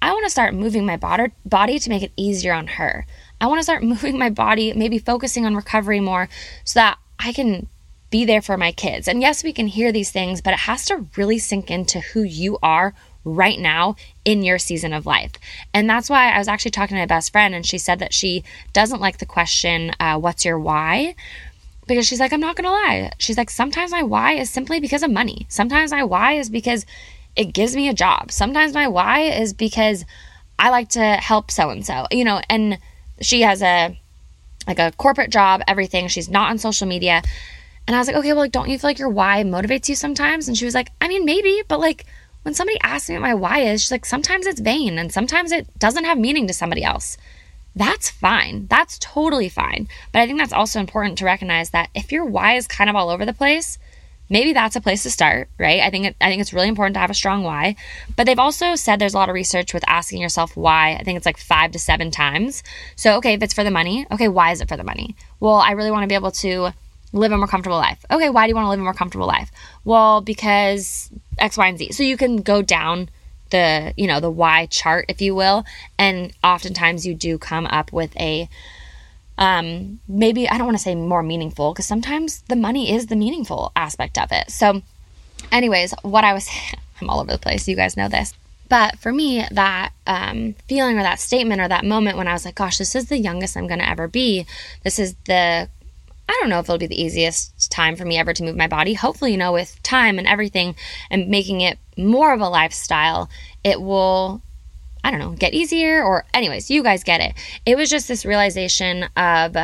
I 0.00 0.12
want 0.12 0.24
to 0.24 0.30
start 0.30 0.54
moving 0.54 0.86
my 0.86 0.96
body 0.96 1.78
to 1.78 1.90
make 1.90 2.02
it 2.02 2.12
easier 2.16 2.52
on 2.52 2.66
her. 2.66 3.06
I 3.40 3.46
want 3.46 3.58
to 3.58 3.64
start 3.64 3.82
moving 3.94 4.18
my 4.18 4.30
body, 4.30 4.72
maybe 4.72 4.98
focusing 4.98 5.46
on 5.46 5.56
recovery 5.56 6.00
more 6.00 6.28
so 6.64 6.80
that 6.80 6.98
I 7.18 7.32
can 7.32 7.68
be 8.10 8.24
there 8.24 8.40
for 8.42 8.56
my 8.56 8.72
kids. 8.72 9.06
And 9.06 9.20
yes, 9.20 9.44
we 9.44 9.52
can 9.52 9.66
hear 9.66 9.92
these 9.92 10.10
things, 10.10 10.40
but 10.40 10.54
it 10.54 10.60
has 10.60 10.86
to 10.86 11.06
really 11.16 11.38
sink 11.38 11.70
into 11.70 12.00
who 12.00 12.22
you 12.22 12.58
are 12.62 12.94
right 13.24 13.58
now 13.58 13.96
in 14.24 14.42
your 14.42 14.58
season 14.58 14.94
of 14.94 15.04
life. 15.04 15.32
And 15.74 15.90
that's 15.90 16.08
why 16.08 16.32
I 16.32 16.38
was 16.38 16.48
actually 16.48 16.70
talking 16.70 16.96
to 16.96 17.02
my 17.02 17.06
best 17.06 17.32
friend, 17.32 17.54
and 17.54 17.66
she 17.66 17.76
said 17.76 17.98
that 17.98 18.14
she 18.14 18.44
doesn't 18.72 19.00
like 19.00 19.18
the 19.18 19.26
question, 19.26 19.92
uh, 20.00 20.18
What's 20.18 20.44
your 20.44 20.58
why? 20.58 21.14
Because 21.88 22.06
she's 22.06 22.20
like, 22.20 22.32
I'm 22.32 22.40
not 22.40 22.54
gonna 22.54 22.70
lie. 22.70 23.10
She's 23.18 23.36
like, 23.36 23.50
Sometimes 23.50 23.90
my 23.90 24.02
why 24.04 24.34
is 24.34 24.50
simply 24.50 24.78
because 24.78 25.02
of 25.02 25.10
money. 25.10 25.46
Sometimes 25.48 25.90
my 25.90 26.04
why 26.04 26.34
is 26.34 26.48
because 26.50 26.86
it 27.34 27.52
gives 27.52 27.74
me 27.74 27.88
a 27.88 27.94
job. 27.94 28.30
Sometimes 28.30 28.74
my 28.74 28.86
why 28.86 29.20
is 29.22 29.52
because 29.52 30.04
I 30.58 30.70
like 30.70 30.90
to 30.90 31.02
help 31.02 31.50
so 31.50 31.70
and 31.70 31.84
so, 31.84 32.06
you 32.10 32.24
know, 32.24 32.40
and 32.48 32.78
she 33.20 33.42
has 33.42 33.62
a 33.62 33.98
like 34.66 34.78
a 34.78 34.92
corporate 34.96 35.30
job, 35.30 35.62
everything. 35.66 36.08
She's 36.08 36.28
not 36.28 36.50
on 36.50 36.58
social 36.58 36.86
media. 36.86 37.22
And 37.86 37.96
I 37.96 38.00
was 38.00 38.06
like, 38.06 38.16
okay, 38.16 38.32
well, 38.34 38.42
like, 38.42 38.52
don't 38.52 38.68
you 38.68 38.78
feel 38.78 38.90
like 38.90 38.98
your 38.98 39.08
why 39.08 39.42
motivates 39.44 39.88
you 39.88 39.94
sometimes? 39.94 40.46
And 40.46 40.58
she 40.58 40.66
was 40.66 40.74
like, 40.74 40.90
I 41.00 41.08
mean, 41.08 41.24
maybe, 41.24 41.62
but 41.66 41.80
like, 41.80 42.04
when 42.42 42.54
somebody 42.54 42.78
asks 42.82 43.08
me 43.08 43.14
what 43.14 43.22
my 43.22 43.34
why 43.34 43.60
is, 43.60 43.80
she's 43.82 43.90
like, 43.90 44.04
sometimes 44.04 44.46
it's 44.46 44.60
vain 44.60 44.98
and 44.98 45.10
sometimes 45.10 45.52
it 45.52 45.66
doesn't 45.78 46.04
have 46.04 46.18
meaning 46.18 46.46
to 46.48 46.52
somebody 46.52 46.84
else. 46.84 47.16
That's 47.74 48.10
fine. 48.10 48.66
That's 48.68 48.98
totally 48.98 49.48
fine. 49.48 49.88
But 50.12 50.22
I 50.22 50.26
think 50.26 50.38
that's 50.38 50.52
also 50.52 50.80
important 50.80 51.18
to 51.18 51.24
recognize 51.24 51.70
that 51.70 51.90
if 51.94 52.10
your 52.10 52.24
why 52.24 52.54
is 52.54 52.66
kind 52.66 52.90
of 52.90 52.96
all 52.96 53.10
over 53.10 53.24
the 53.24 53.32
place, 53.32 53.78
maybe 54.30 54.52
that's 54.52 54.76
a 54.76 54.80
place 54.80 55.02
to 55.04 55.10
start, 55.10 55.48
right? 55.58 55.80
I 55.80 55.90
think 55.90 56.06
it, 56.06 56.16
I 56.20 56.28
think 56.28 56.40
it's 56.40 56.52
really 56.52 56.68
important 56.68 56.94
to 56.94 57.00
have 57.00 57.10
a 57.10 57.14
strong 57.14 57.42
why. 57.42 57.76
But 58.16 58.26
they've 58.26 58.38
also 58.38 58.74
said 58.74 58.98
there's 58.98 59.14
a 59.14 59.18
lot 59.18 59.28
of 59.28 59.34
research 59.34 59.72
with 59.72 59.84
asking 59.88 60.20
yourself 60.20 60.56
why. 60.56 60.94
I 60.94 61.02
think 61.02 61.16
it's 61.16 61.26
like 61.26 61.38
5 61.38 61.72
to 61.72 61.78
7 61.78 62.10
times. 62.10 62.62
So, 62.96 63.16
okay, 63.18 63.34
if 63.34 63.42
it's 63.42 63.54
for 63.54 63.64
the 63.64 63.70
money, 63.70 64.06
okay, 64.10 64.28
why 64.28 64.52
is 64.52 64.60
it 64.60 64.68
for 64.68 64.76
the 64.76 64.84
money? 64.84 65.16
Well, 65.40 65.56
I 65.56 65.72
really 65.72 65.90
want 65.90 66.02
to 66.02 66.08
be 66.08 66.14
able 66.14 66.32
to 66.32 66.70
live 67.12 67.32
a 67.32 67.38
more 67.38 67.46
comfortable 67.46 67.78
life. 67.78 68.04
Okay, 68.10 68.28
why 68.28 68.46
do 68.46 68.50
you 68.50 68.54
want 68.54 68.66
to 68.66 68.70
live 68.70 68.80
a 68.80 68.82
more 68.82 68.94
comfortable 68.94 69.26
life? 69.26 69.50
Well, 69.84 70.20
because 70.20 71.10
X, 71.38 71.56
Y, 71.56 71.66
and 71.66 71.78
Z. 71.78 71.92
So 71.92 72.02
you 72.02 72.16
can 72.16 72.42
go 72.42 72.60
down 72.60 73.08
the, 73.50 73.94
you 73.96 74.06
know, 74.06 74.20
the 74.20 74.30
why 74.30 74.66
chart, 74.66 75.06
if 75.08 75.20
you 75.20 75.34
will, 75.34 75.64
and 75.98 76.32
oftentimes 76.42 77.06
you 77.06 77.14
do 77.14 77.38
come 77.38 77.66
up 77.66 77.92
with 77.92 78.16
a 78.16 78.48
um, 79.38 80.00
maybe 80.08 80.48
I 80.48 80.58
don't 80.58 80.66
want 80.66 80.76
to 80.76 80.82
say 80.82 80.96
more 80.96 81.22
meaningful 81.22 81.72
because 81.72 81.86
sometimes 81.86 82.42
the 82.42 82.56
money 82.56 82.92
is 82.92 83.06
the 83.06 83.16
meaningful 83.16 83.72
aspect 83.76 84.18
of 84.18 84.32
it. 84.32 84.50
So, 84.50 84.82
anyways, 85.52 85.94
what 86.02 86.24
I 86.24 86.32
was, 86.32 86.48
I'm 87.00 87.08
all 87.08 87.20
over 87.20 87.32
the 87.32 87.38
place. 87.38 87.68
You 87.68 87.76
guys 87.76 87.96
know 87.96 88.08
this. 88.08 88.34
But 88.68 88.98
for 88.98 89.12
me, 89.12 89.46
that 89.50 89.92
um, 90.06 90.54
feeling 90.68 90.98
or 90.98 91.02
that 91.02 91.20
statement 91.20 91.60
or 91.60 91.68
that 91.68 91.84
moment 91.84 92.18
when 92.18 92.28
I 92.28 92.34
was 92.34 92.44
like, 92.44 92.56
gosh, 92.56 92.78
this 92.78 92.94
is 92.94 93.08
the 93.08 93.16
youngest 93.16 93.56
I'm 93.56 93.66
going 93.66 93.78
to 93.78 93.88
ever 93.88 94.08
be. 94.08 94.44
This 94.84 94.98
is 94.98 95.14
the, 95.24 95.70
I 96.28 96.36
don't 96.40 96.50
know 96.50 96.58
if 96.58 96.66
it'll 96.66 96.78
be 96.78 96.86
the 96.86 97.02
easiest 97.02 97.70
time 97.70 97.96
for 97.96 98.04
me 98.04 98.18
ever 98.18 98.34
to 98.34 98.42
move 98.42 98.56
my 98.56 98.66
body. 98.66 98.94
Hopefully, 98.94 99.32
you 99.32 99.38
know, 99.38 99.52
with 99.52 99.82
time 99.82 100.18
and 100.18 100.28
everything 100.28 100.76
and 101.10 101.28
making 101.28 101.62
it 101.62 101.78
more 101.96 102.34
of 102.34 102.40
a 102.40 102.48
lifestyle, 102.48 103.30
it 103.64 103.80
will 103.80 104.42
I 105.02 105.10
don't 105.10 105.20
know, 105.20 105.30
get 105.30 105.54
easier 105.54 106.02
or 106.02 106.24
anyways, 106.34 106.70
you 106.70 106.82
guys 106.82 107.04
get 107.04 107.20
it. 107.20 107.34
It 107.64 107.76
was 107.76 107.88
just 107.88 108.08
this 108.08 108.26
realization 108.26 109.04
of 109.16 109.56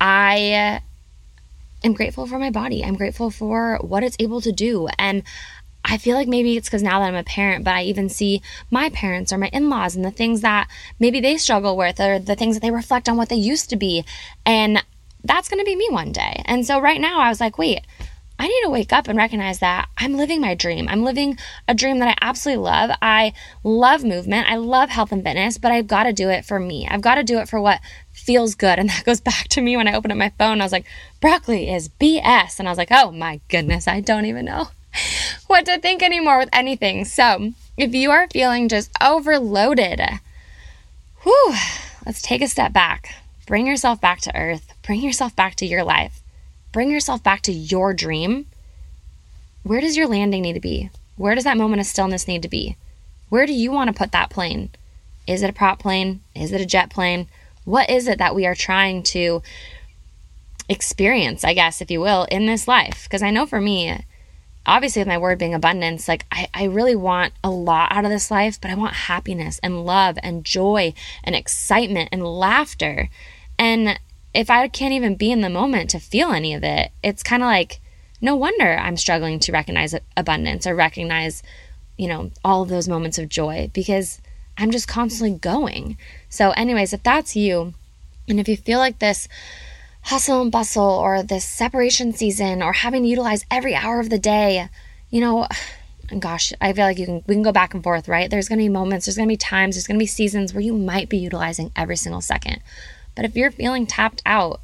I 0.00 0.82
am 1.84 1.92
grateful 1.94 2.26
for 2.26 2.38
my 2.38 2.50
body. 2.50 2.84
I'm 2.84 2.96
grateful 2.96 3.30
for 3.30 3.78
what 3.80 4.02
it's 4.02 4.16
able 4.18 4.40
to 4.42 4.52
do 4.52 4.88
and 4.98 5.22
I 5.84 5.96
feel 5.96 6.16
like 6.16 6.28
maybe 6.28 6.56
it's 6.56 6.68
because 6.68 6.82
now 6.82 7.00
that 7.00 7.06
I'm 7.06 7.14
a 7.14 7.24
parent, 7.24 7.64
but 7.64 7.72
I 7.72 7.84
even 7.84 8.10
see 8.10 8.42
my 8.70 8.90
parents 8.90 9.32
or 9.32 9.38
my 9.38 9.48
in 9.54 9.70
laws 9.70 9.96
and 9.96 10.04
the 10.04 10.10
things 10.10 10.42
that 10.42 10.68
maybe 10.98 11.20
they 11.20 11.38
struggle 11.38 11.78
with 11.78 11.98
or 11.98 12.18
the 12.18 12.36
things 12.36 12.56
that 12.56 12.60
they 12.60 12.70
reflect 12.70 13.08
on 13.08 13.16
what 13.16 13.30
they 13.30 13.36
used 13.36 13.70
to 13.70 13.76
be. 13.76 14.04
And 14.44 14.84
that's 15.24 15.48
going 15.48 15.60
to 15.60 15.64
be 15.64 15.76
me 15.76 15.88
one 15.90 16.12
day. 16.12 16.42
And 16.44 16.66
so 16.66 16.80
right 16.80 17.00
now 17.00 17.20
I 17.20 17.28
was 17.28 17.40
like, 17.40 17.58
wait, 17.58 17.86
I 18.40 18.46
need 18.46 18.60
to 18.62 18.70
wake 18.70 18.92
up 18.92 19.08
and 19.08 19.18
recognize 19.18 19.58
that 19.58 19.88
I'm 19.98 20.14
living 20.14 20.40
my 20.40 20.54
dream. 20.54 20.86
I'm 20.88 21.02
living 21.02 21.38
a 21.66 21.74
dream 21.74 21.98
that 21.98 22.08
I 22.08 22.14
absolutely 22.24 22.62
love. 22.62 22.90
I 23.02 23.32
love 23.64 24.04
movement. 24.04 24.48
I 24.48 24.56
love 24.56 24.90
health 24.90 25.10
and 25.10 25.24
fitness, 25.24 25.58
but 25.58 25.72
I've 25.72 25.88
got 25.88 26.04
to 26.04 26.12
do 26.12 26.28
it 26.28 26.44
for 26.44 26.60
me. 26.60 26.86
I've 26.88 27.00
got 27.00 27.16
to 27.16 27.24
do 27.24 27.38
it 27.38 27.48
for 27.48 27.60
what 27.60 27.80
feels 28.12 28.54
good. 28.54 28.78
And 28.78 28.88
that 28.90 29.04
goes 29.04 29.20
back 29.20 29.48
to 29.48 29.60
me 29.60 29.76
when 29.76 29.88
I 29.88 29.94
opened 29.94 30.12
up 30.12 30.18
my 30.18 30.32
phone. 30.38 30.60
I 30.60 30.64
was 30.64 30.72
like, 30.72 30.86
broccoli 31.20 31.68
is 31.68 31.88
BS. 31.88 32.60
And 32.60 32.68
I 32.68 32.70
was 32.70 32.78
like, 32.78 32.92
oh 32.92 33.10
my 33.10 33.40
goodness, 33.48 33.88
I 33.88 34.00
don't 34.00 34.26
even 34.26 34.44
know 34.44 34.68
what 35.48 35.66
to 35.66 35.80
think 35.80 36.02
anymore 36.02 36.38
with 36.38 36.50
anything. 36.52 37.04
So 37.06 37.52
if 37.76 37.92
you 37.92 38.12
are 38.12 38.28
feeling 38.28 38.68
just 38.68 38.92
overloaded, 39.00 40.00
whew, 41.22 41.54
let's 42.06 42.22
take 42.22 42.40
a 42.40 42.46
step 42.46 42.72
back. 42.72 43.14
Bring 43.48 43.66
yourself 43.66 44.00
back 44.00 44.20
to 44.20 44.36
earth. 44.36 44.72
Bring 44.82 45.02
yourself 45.02 45.34
back 45.34 45.56
to 45.56 45.66
your 45.66 45.82
life 45.82 46.22
bring 46.72 46.90
yourself 46.90 47.22
back 47.22 47.42
to 47.42 47.52
your 47.52 47.94
dream, 47.94 48.46
where 49.62 49.80
does 49.80 49.96
your 49.96 50.06
landing 50.06 50.42
need 50.42 50.52
to 50.54 50.60
be? 50.60 50.90
Where 51.16 51.34
does 51.34 51.44
that 51.44 51.56
moment 51.56 51.80
of 51.80 51.86
stillness 51.86 52.28
need 52.28 52.42
to 52.42 52.48
be? 52.48 52.76
Where 53.28 53.46
do 53.46 53.52
you 53.52 53.72
want 53.72 53.88
to 53.88 53.98
put 53.98 54.12
that 54.12 54.30
plane? 54.30 54.70
Is 55.26 55.42
it 55.42 55.50
a 55.50 55.52
prop 55.52 55.78
plane? 55.78 56.20
Is 56.34 56.52
it 56.52 56.60
a 56.60 56.66
jet 56.66 56.90
plane? 56.90 57.26
What 57.64 57.90
is 57.90 58.08
it 58.08 58.18
that 58.18 58.34
we 58.34 58.46
are 58.46 58.54
trying 58.54 59.02
to 59.04 59.42
experience, 60.68 61.44
I 61.44 61.54
guess, 61.54 61.80
if 61.80 61.90
you 61.90 62.00
will, 62.00 62.24
in 62.30 62.46
this 62.46 62.68
life? 62.68 63.04
Because 63.04 63.22
I 63.22 63.30
know 63.30 63.44
for 63.44 63.60
me, 63.60 64.04
obviously, 64.64 65.00
with 65.00 65.08
my 65.08 65.18
word 65.18 65.38
being 65.38 65.54
abundance, 65.54 66.08
like 66.08 66.24
I, 66.30 66.48
I 66.54 66.64
really 66.64 66.94
want 66.96 67.34
a 67.42 67.50
lot 67.50 67.92
out 67.92 68.04
of 68.04 68.10
this 68.10 68.30
life, 68.30 68.58
but 68.60 68.70
I 68.70 68.74
want 68.74 68.94
happiness 68.94 69.58
and 69.62 69.84
love 69.84 70.16
and 70.22 70.44
joy 70.44 70.94
and 71.24 71.34
excitement 71.34 72.08
and 72.12 72.24
laughter. 72.24 73.10
And 73.58 73.98
if 74.34 74.50
I 74.50 74.68
can't 74.68 74.92
even 74.92 75.16
be 75.16 75.32
in 75.32 75.40
the 75.40 75.50
moment 75.50 75.90
to 75.90 75.98
feel 75.98 76.30
any 76.30 76.54
of 76.54 76.62
it, 76.62 76.92
it's 77.02 77.22
kind 77.22 77.42
of 77.42 77.48
like, 77.48 77.80
no 78.20 78.36
wonder 78.36 78.76
I'm 78.76 78.96
struggling 78.96 79.38
to 79.40 79.52
recognize 79.52 79.94
abundance 80.16 80.66
or 80.66 80.74
recognize, 80.74 81.42
you 81.96 82.08
know, 82.08 82.30
all 82.44 82.62
of 82.62 82.68
those 82.68 82.88
moments 82.88 83.18
of 83.18 83.28
joy 83.28 83.70
because 83.72 84.20
I'm 84.56 84.70
just 84.70 84.88
constantly 84.88 85.38
going. 85.38 85.96
So, 86.28 86.50
anyways, 86.50 86.92
if 86.92 87.02
that's 87.02 87.36
you, 87.36 87.74
and 88.28 88.40
if 88.40 88.48
you 88.48 88.56
feel 88.56 88.78
like 88.78 88.98
this 88.98 89.28
hustle 90.02 90.42
and 90.42 90.52
bustle 90.52 90.84
or 90.84 91.22
this 91.22 91.44
separation 91.44 92.12
season 92.12 92.62
or 92.62 92.72
having 92.72 93.02
to 93.02 93.08
utilize 93.08 93.44
every 93.50 93.74
hour 93.74 94.00
of 94.00 94.10
the 94.10 94.18
day, 94.18 94.68
you 95.10 95.20
know, 95.20 95.46
gosh, 96.18 96.52
I 96.60 96.72
feel 96.72 96.84
like 96.84 96.98
you 96.98 97.06
can 97.06 97.22
we 97.26 97.34
can 97.34 97.42
go 97.42 97.52
back 97.52 97.74
and 97.74 97.82
forth, 97.82 98.08
right? 98.08 98.30
There's 98.30 98.48
going 98.48 98.58
to 98.58 98.64
be 98.64 98.68
moments, 98.68 99.06
there's 99.06 99.16
going 99.16 99.28
to 99.28 99.32
be 99.32 99.36
times, 99.36 99.76
there's 99.76 99.86
going 99.86 99.98
to 99.98 100.02
be 100.02 100.06
seasons 100.06 100.52
where 100.52 100.62
you 100.62 100.74
might 100.74 101.08
be 101.08 101.18
utilizing 101.18 101.70
every 101.76 101.96
single 101.96 102.20
second. 102.20 102.60
But 103.18 103.24
if 103.24 103.34
you're 103.34 103.50
feeling 103.50 103.84
tapped 103.84 104.22
out, 104.24 104.60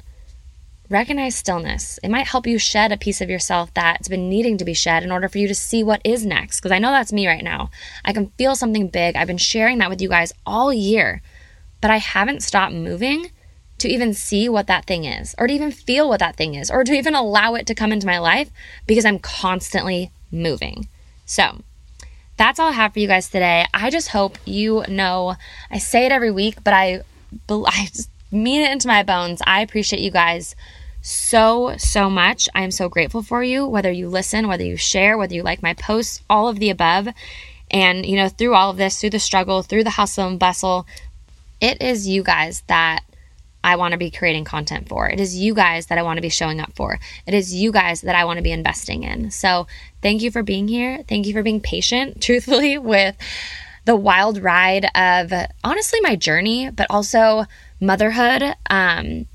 recognize 0.89 1.35
stillness. 1.35 1.99
It 2.01 2.07
might 2.07 2.27
help 2.27 2.47
you 2.47 2.57
shed 2.57 2.93
a 2.93 2.97
piece 2.97 3.19
of 3.19 3.29
yourself 3.29 3.69
that's 3.73 4.07
been 4.07 4.29
needing 4.29 4.57
to 4.57 4.63
be 4.63 4.73
shed 4.73 5.03
in 5.03 5.11
order 5.11 5.27
for 5.27 5.39
you 5.39 5.49
to 5.49 5.53
see 5.53 5.83
what 5.83 5.99
is 6.05 6.25
next. 6.25 6.61
Because 6.61 6.71
I 6.71 6.79
know 6.79 6.91
that's 6.91 7.11
me 7.11 7.27
right 7.27 7.43
now. 7.43 7.69
I 8.05 8.13
can 8.13 8.29
feel 8.37 8.55
something 8.55 8.87
big. 8.87 9.17
I've 9.17 9.27
been 9.27 9.37
sharing 9.37 9.79
that 9.79 9.89
with 9.89 10.01
you 10.01 10.07
guys 10.07 10.31
all 10.45 10.71
year, 10.71 11.21
but 11.81 11.91
I 11.91 11.97
haven't 11.97 12.43
stopped 12.43 12.73
moving 12.73 13.29
to 13.79 13.89
even 13.89 14.13
see 14.13 14.47
what 14.47 14.67
that 14.67 14.85
thing 14.85 15.03
is, 15.03 15.35
or 15.37 15.47
to 15.47 15.53
even 15.53 15.69
feel 15.69 16.07
what 16.07 16.21
that 16.21 16.37
thing 16.37 16.55
is, 16.55 16.71
or 16.71 16.85
to 16.85 16.93
even 16.93 17.13
allow 17.13 17.55
it 17.55 17.67
to 17.67 17.75
come 17.75 17.91
into 17.91 18.07
my 18.07 18.19
life 18.19 18.51
because 18.87 19.03
I'm 19.03 19.19
constantly 19.19 20.11
moving. 20.31 20.87
So, 21.25 21.59
that's 22.37 22.57
all 22.57 22.69
I 22.69 22.71
have 22.71 22.93
for 22.93 22.99
you 22.99 23.07
guys 23.09 23.27
today. 23.27 23.65
I 23.73 23.89
just 23.89 24.09
hope 24.09 24.37
you 24.45 24.85
know 24.87 25.35
I 25.69 25.77
say 25.77 26.05
it 26.05 26.13
every 26.13 26.31
week, 26.31 26.63
but 26.63 26.73
I, 26.73 27.01
I 27.49 27.89
just 27.91 28.09
mean 28.35 28.61
it 28.61 28.71
into 28.71 28.87
my 28.87 29.03
bones. 29.03 29.41
I 29.45 29.61
appreciate 29.61 30.01
you 30.01 30.11
guys 30.11 30.55
so, 31.01 31.75
so 31.77 32.09
much. 32.09 32.49
I 32.55 32.61
am 32.61 32.71
so 32.71 32.89
grateful 32.89 33.21
for 33.21 33.43
you, 33.43 33.65
whether 33.67 33.91
you 33.91 34.09
listen, 34.09 34.47
whether 34.47 34.63
you 34.63 34.77
share, 34.77 35.17
whether 35.17 35.35
you 35.35 35.43
like 35.43 35.61
my 35.61 35.73
posts, 35.73 36.21
all 36.29 36.47
of 36.47 36.59
the 36.59 36.69
above. 36.69 37.07
And, 37.69 38.05
you 38.05 38.15
know, 38.15 38.29
through 38.29 38.55
all 38.55 38.71
of 38.71 38.77
this, 38.77 38.99
through 38.99 39.11
the 39.11 39.19
struggle, 39.19 39.61
through 39.61 39.83
the 39.83 39.91
hustle 39.91 40.27
and 40.27 40.39
bustle, 40.39 40.85
it 41.61 41.81
is 41.81 42.07
you 42.07 42.23
guys 42.23 42.63
that 42.67 43.03
I 43.63 43.77
want 43.77 43.93
to 43.93 43.97
be 43.97 44.11
creating 44.11 44.45
content 44.45 44.87
for. 44.87 45.09
It 45.09 45.19
is 45.19 45.35
you 45.35 45.55
guys 45.55 45.87
that 45.87 45.97
I 45.97 46.03
want 46.03 46.17
to 46.17 46.21
be 46.21 46.29
showing 46.29 46.59
up 46.59 46.75
for. 46.75 46.99
It 47.25 47.33
is 47.33 47.53
you 47.53 47.71
guys 47.71 48.01
that 48.01 48.15
I 48.15 48.25
want 48.25 48.37
to 48.37 48.43
be 48.43 48.51
investing 48.51 49.01
in. 49.01 49.31
So 49.31 49.65
thank 50.03 50.21
you 50.21 50.29
for 50.29 50.43
being 50.43 50.67
here. 50.67 51.03
Thank 51.07 51.25
you 51.25 51.33
for 51.33 51.41
being 51.41 51.61
patient, 51.61 52.21
truthfully, 52.21 52.77
with 52.77 53.15
the 53.85 53.95
wild 53.95 54.41
ride 54.41 54.85
of 54.95 55.31
honestly 55.63 55.99
my 56.01 56.15
journey, 56.15 56.69
but 56.71 56.87
also 56.89 57.45
motherhood. 57.79 58.43
Um, 58.69 59.27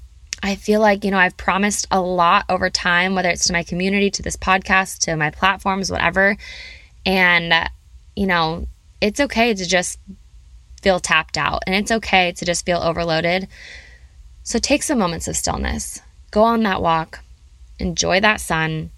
I 0.42 0.54
feel 0.56 0.80
like, 0.80 1.04
you 1.04 1.10
know, 1.10 1.18
I've 1.18 1.36
promised 1.36 1.86
a 1.90 2.00
lot 2.00 2.46
over 2.48 2.70
time, 2.70 3.14
whether 3.14 3.28
it's 3.28 3.46
to 3.46 3.52
my 3.52 3.62
community, 3.62 4.10
to 4.10 4.22
this 4.22 4.36
podcast, 4.36 5.00
to 5.00 5.16
my 5.16 5.30
platforms, 5.30 5.90
whatever. 5.90 6.36
And, 7.04 7.52
you 8.16 8.26
know, 8.26 8.66
it's 9.00 9.20
okay 9.20 9.54
to 9.54 9.66
just 9.66 9.98
feel 10.82 10.98
tapped 10.98 11.36
out 11.36 11.62
and 11.66 11.76
it's 11.76 11.90
okay 11.90 12.32
to 12.32 12.44
just 12.44 12.64
feel 12.64 12.78
overloaded. 12.78 13.48
So 14.42 14.58
take 14.58 14.82
some 14.82 14.98
moments 14.98 15.28
of 15.28 15.36
stillness, 15.36 16.00
go 16.30 16.42
on 16.42 16.62
that 16.62 16.82
walk, 16.82 17.20
enjoy 17.78 18.20
that 18.20 18.40
sun, 18.40 18.90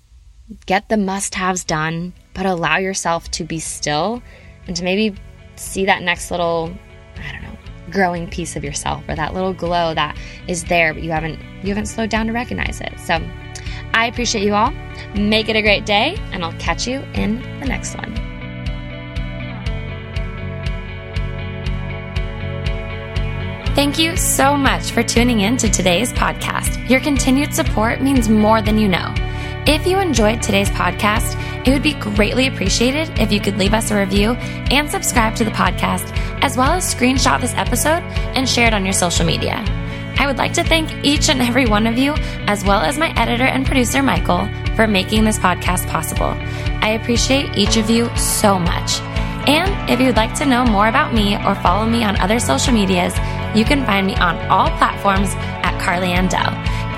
get 0.67 0.88
the 0.88 0.97
must 0.97 1.35
haves 1.35 1.65
done, 1.65 2.12
but 2.35 2.47
allow 2.47 2.79
yourself 2.79 3.31
to 3.33 3.45
be 3.45 3.59
still 3.59 4.23
and 4.67 4.77
to 4.77 4.85
maybe 4.85 5.17
see 5.57 5.87
that 5.87 6.03
next 6.03 6.31
little, 6.31 6.73
I 7.17 7.33
don't 7.33 7.43
know, 7.43 7.59
growing 7.91 8.29
piece 8.29 8.57
of 8.57 8.65
yourself 8.65 9.05
or 9.09 9.15
that 9.15 9.35
little 9.35 9.53
glow 9.53 9.95
that 9.95 10.17
is 10.49 10.65
there, 10.65 10.95
but 10.95 11.03
you 11.03 11.11
haven't 11.11 11.38
you 11.62 11.69
haven't 11.69 11.87
slowed 11.87 12.11
down 12.11 12.27
to 12.27 12.33
recognize 12.33 12.81
it. 12.81 12.99
So 12.99 13.19
I 13.95 14.07
appreciate 14.07 14.45
you 14.45 14.55
all. 14.55 14.73
Make 15.15 15.49
it 15.49 15.57
a 15.57 15.62
great 15.62 15.85
day, 15.85 16.17
and 16.33 16.45
I'll 16.45 16.59
catch 16.59 16.87
you 16.87 17.01
in 17.15 17.41
the 17.61 17.67
next 17.67 17.95
one. 17.97 18.15
Thank 23.75 23.99
you 23.99 24.17
so 24.17 24.55
much 24.55 24.91
for 24.91 25.03
tuning 25.03 25.41
in 25.41 25.57
to 25.57 25.69
today's 25.69 26.12
podcast. 26.12 26.88
Your 26.91 27.01
continued 27.01 27.55
support 27.55 28.03
means 28.03 28.29
more 28.29 28.61
than 28.61 28.79
you 28.79 28.87
know. 28.87 29.15
If 29.64 29.87
you 29.87 30.01
enjoyed 30.01 30.42
today's 30.42 30.70
podcast, 30.70 31.38
it 31.64 31.70
would 31.70 31.85
be 31.85 31.94
greatly 31.94 32.48
appreciated 32.48 33.16
if 33.20 33.31
you 33.31 33.40
could 33.40 33.59
leave 33.59 33.75
us 33.75 33.92
a 33.92 33.96
review 33.96 34.33
and 34.33 34.90
subscribe 34.90 35.37
to 35.37 35.44
the 35.44 35.53
podcast, 35.53 36.11
as 36.42 36.57
well 36.57 36.72
as 36.72 36.92
screenshot 36.92 37.40
this 37.40 37.55
episode 37.55 38.03
and 38.35 38.48
share 38.48 38.66
it 38.66 38.75
on 38.75 38.85
your 38.85 38.92
social 38.92 39.25
media. 39.25 39.64
I 40.18 40.27
would 40.27 40.37
like 40.37 40.53
to 40.55 40.64
thank 40.64 40.92
each 41.05 41.29
and 41.29 41.40
every 41.40 41.66
one 41.66 41.87
of 41.87 41.96
you, 41.96 42.14
as 42.48 42.64
well 42.64 42.81
as 42.81 42.98
my 42.98 43.12
editor 43.16 43.44
and 43.44 43.64
producer, 43.64 44.03
Michael, 44.03 44.48
for 44.75 44.88
making 44.88 45.25
this 45.25 45.38
podcast 45.38 45.87
possible. 45.88 46.35
I 46.83 46.98
appreciate 47.01 47.57
each 47.57 47.77
of 47.77 47.88
you 47.88 48.11
so 48.16 48.59
much. 48.59 49.01
And 49.46 49.88
if 49.88 50.01
you'd 50.01 50.16
like 50.16 50.35
to 50.38 50.46
know 50.46 50.64
more 50.64 50.88
about 50.88 51.14
me 51.14 51.37
or 51.37 51.55
follow 51.55 51.87
me 51.87 52.03
on 52.03 52.16
other 52.20 52.40
social 52.40 52.75
medias, 52.75 53.14
you 53.55 53.64
can 53.64 53.87
find 53.87 54.09
me 54.09 54.16
on 54.16 54.38
all 54.48 54.68
platforms 54.77 55.29
at 55.37 55.81
Carly 55.81 56.12
Ann 56.12 56.27
Dell. 56.27 56.51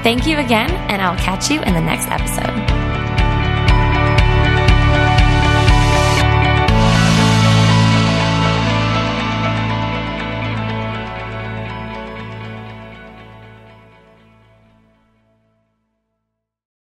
Thank 0.04 0.26
you 0.26 0.36
again, 0.36 0.70
and 0.90 1.00
I'll 1.00 1.16
catch 1.16 1.50
you 1.50 1.62
in 1.62 1.72
the 1.72 1.80
next 1.80 2.08
episode. 2.08 2.83